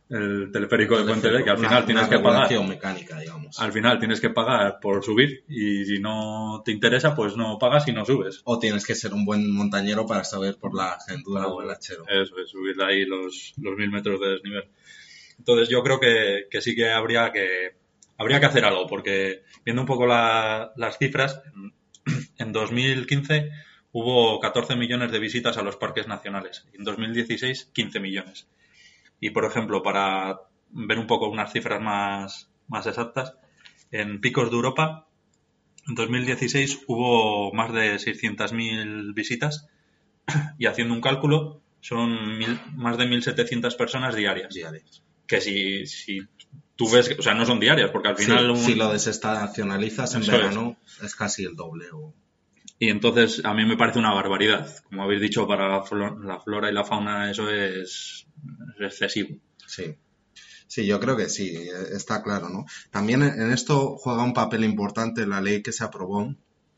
[0.09, 2.63] el teleférico de Puente que al final tienes que pagar.
[2.63, 3.59] mecánica, digamos.
[3.59, 7.87] Al final tienes que pagar por subir y si no te interesa, pues no pagas
[7.87, 8.41] y no subes.
[8.45, 12.03] O tienes que ser un buen montañero para saber por la agentura o el hachero.
[12.07, 14.65] Eso es, subir ahí los, los mil metros de desnivel.
[15.39, 17.75] Entonces yo creo que, que, sí que habría que
[18.17, 21.41] habría que hacer algo, porque viendo un poco las cifras,
[22.37, 23.51] en 2015
[23.91, 28.47] hubo 14 millones de visitas a los parques nacionales, en 2016 15 millones.
[29.19, 30.41] Y, por ejemplo, para
[30.71, 33.35] ver un poco unas cifras más, más exactas,
[33.91, 35.07] en Picos de Europa,
[35.87, 39.67] en 2016 hubo más de 600.000 visitas
[40.57, 42.39] y haciendo un cálculo son
[42.75, 44.53] más de 1.700 personas diarias.
[44.53, 45.03] Diarias.
[45.27, 46.21] Que si, si
[46.75, 48.57] tú ves, o sea, no son diarias, porque al final...
[48.57, 51.15] Si lo desestacionalizas en verano es.
[51.15, 51.85] casi el doble.
[52.77, 54.69] Y entonces a mí me parece una barbaridad.
[54.83, 58.27] Como habéis dicho, para la flora y la fauna eso es
[58.79, 59.37] excesivo.
[59.65, 59.95] Sí.
[60.67, 62.65] Sí, yo creo que sí, está claro, ¿no?
[62.91, 66.35] También en esto juega un papel importante la ley que se aprobó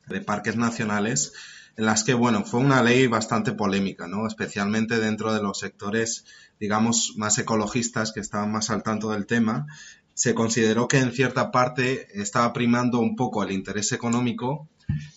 [0.07, 1.33] de parques nacionales,
[1.77, 4.27] en las que, bueno, fue una ley bastante polémica, ¿no?
[4.27, 6.25] Especialmente dentro de los sectores,
[6.59, 9.65] digamos, más ecologistas que estaban más al tanto del tema.
[10.13, 14.67] Se consideró que en cierta parte estaba primando un poco el interés económico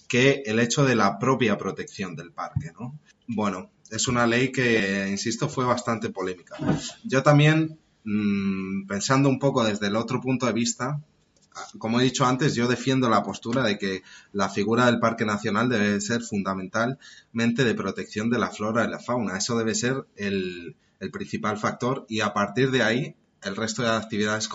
[0.09, 2.99] que el hecho de la propia protección del parque, ¿no?
[3.27, 6.57] Bueno, es una ley que, insisto, fue bastante polémica.
[7.05, 11.01] Yo también, mm, pensando un poco desde el otro punto de vista,
[11.79, 14.03] como he dicho antes, yo defiendo la postura de que
[14.33, 18.99] la figura del Parque Nacional debe ser fundamentalmente de protección de la flora y la
[18.99, 19.37] fauna.
[19.37, 20.77] Eso debe ser el,
[21.13, 24.49] principal factor y a partir de ahí el resto de actividades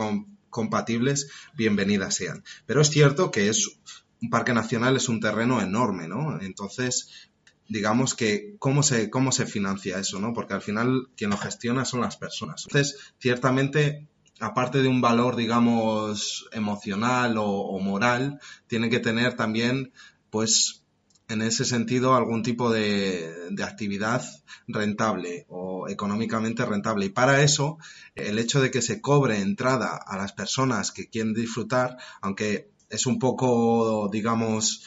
[0.50, 2.44] compatibles bienvenidas sean.
[2.68, 3.80] Pero es cierto que es
[4.22, 6.40] un parque nacional es un terreno enorme, ¿no?
[6.42, 7.30] Entonces,
[7.68, 10.34] digamos que cómo se, cómo se financia eso, ¿no?
[10.34, 12.66] Porque al final quien lo gestiona son las personas.
[12.68, 14.08] Entonces, ciertamente,
[14.40, 19.92] aparte de un valor, digamos, emocional o, moral, tiene que tener también,
[20.30, 20.84] pues,
[21.28, 24.24] en ese sentido, algún tipo de, de, actividad
[24.68, 27.08] rentable o económicamente rentable.
[27.08, 27.80] Y para eso,
[28.14, 33.06] el hecho de que se cobre entrada a las personas que quieren disfrutar, aunque es
[33.06, 34.84] un poco, digamos,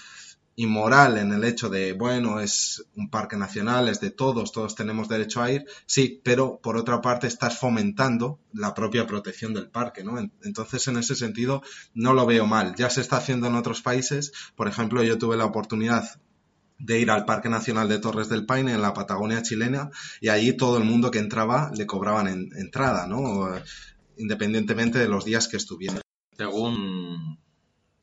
[0.58, 5.08] inmoral en el hecho de, bueno, es un parque nacional, es de todos, todos tenemos
[5.08, 10.02] derecho a ir, sí, pero por otra parte estás fomentando la propia protección del parque,
[10.02, 10.18] ¿no?
[10.42, 11.62] Entonces, en ese sentido,
[11.94, 12.74] no lo veo mal.
[12.74, 16.20] Ya se está haciendo en otros países, por ejemplo, yo tuve la oportunidad
[16.80, 19.90] de ir al Parque Nacional de Torres del Paine en la Patagonia chilena
[20.20, 23.48] y allí todo el mundo que entraba le cobraban entrada, ¿no?
[24.16, 26.00] Independientemente de los días que estuviera.
[26.36, 27.38] Según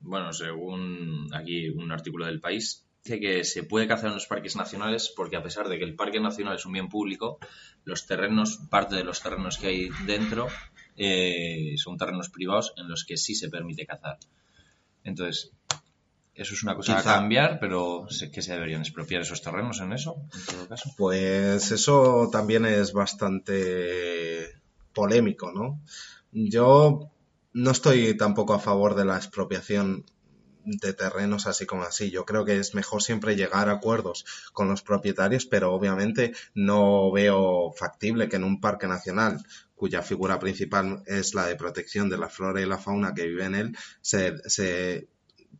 [0.05, 4.55] bueno, según aquí un artículo del país, dice que se puede cazar en los parques
[4.55, 7.39] nacionales porque a pesar de que el parque nacional es un bien público,
[7.83, 10.47] los terrenos, parte de los terrenos que hay dentro
[10.97, 14.17] eh, son terrenos privados en los que sí se permite cazar.
[15.03, 15.51] Entonces,
[16.33, 20.17] eso es una cosa a cambiar, pero que se deberían expropiar esos terrenos en eso,
[20.33, 20.91] en todo caso.
[20.97, 24.61] Pues eso también es bastante
[24.93, 25.79] polémico, ¿no?
[26.31, 27.11] Yo
[27.55, 30.03] no estoy tampoco a favor de la expropiación
[30.65, 32.11] de terrenos así como así.
[32.11, 37.09] Yo creo que es mejor siempre llegar a acuerdos con los propietarios, pero obviamente no
[37.13, 42.17] veo factible que en un parque nacional cuya figura principal es la de protección de
[42.17, 45.07] la flora y la fauna que vive en él, se,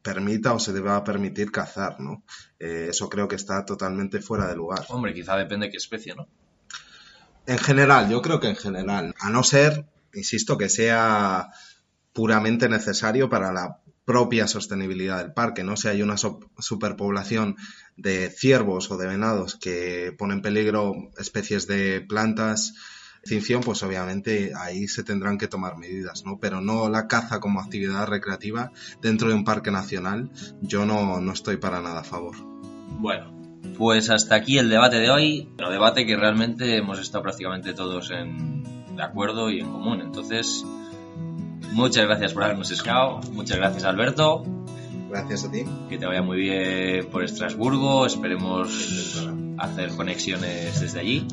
[0.02, 2.24] permita o se deba permitir cazar, ¿no?
[2.60, 4.86] Eh, eso creo que está totalmente fuera de lugar.
[4.90, 6.28] Hombre, quizá depende de qué especie, ¿no?
[7.46, 11.50] En general, yo creo que en general, a no ser, insisto, que sea
[12.16, 15.76] puramente necesario para la propia sostenibilidad del parque, ¿no?
[15.76, 17.58] Si hay una superpoblación
[17.98, 22.74] de ciervos o de venados que pone en peligro especies de plantas,
[23.20, 26.40] extinción, pues obviamente ahí se tendrán que tomar medidas, ¿no?
[26.40, 30.30] Pero no la caza como actividad recreativa dentro de un parque nacional,
[30.62, 32.38] yo no, no estoy para nada a favor.
[33.00, 37.74] Bueno, pues hasta aquí el debate de hoy, un debate que realmente hemos estado prácticamente
[37.74, 40.64] todos en, de acuerdo y en común, entonces
[41.76, 43.20] Muchas gracias por habernos escuchado.
[43.34, 44.46] Muchas gracias, Alberto.
[45.10, 45.66] Gracias a ti.
[45.90, 48.06] Que te vaya muy bien por Estrasburgo.
[48.06, 51.28] Esperemos hacer conexiones desde allí.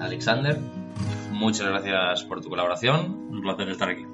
[0.00, 0.58] Alexander,
[1.30, 3.28] muchas gracias por tu colaboración.
[3.30, 4.04] Un placer estar aquí.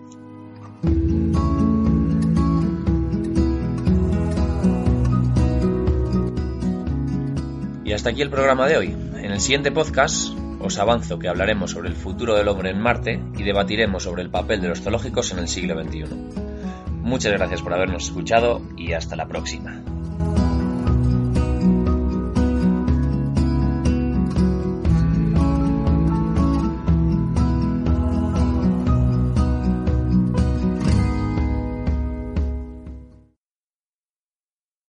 [7.86, 8.88] Y hasta aquí el programa de hoy.
[8.88, 10.28] En el siguiente podcast
[10.61, 14.30] os avanzo que hablaremos sobre el futuro del hombre en Marte y debatiremos sobre el
[14.30, 16.04] papel de los zoológicos en el siglo XXI.
[17.02, 19.82] Muchas gracias por habernos escuchado y hasta la próxima.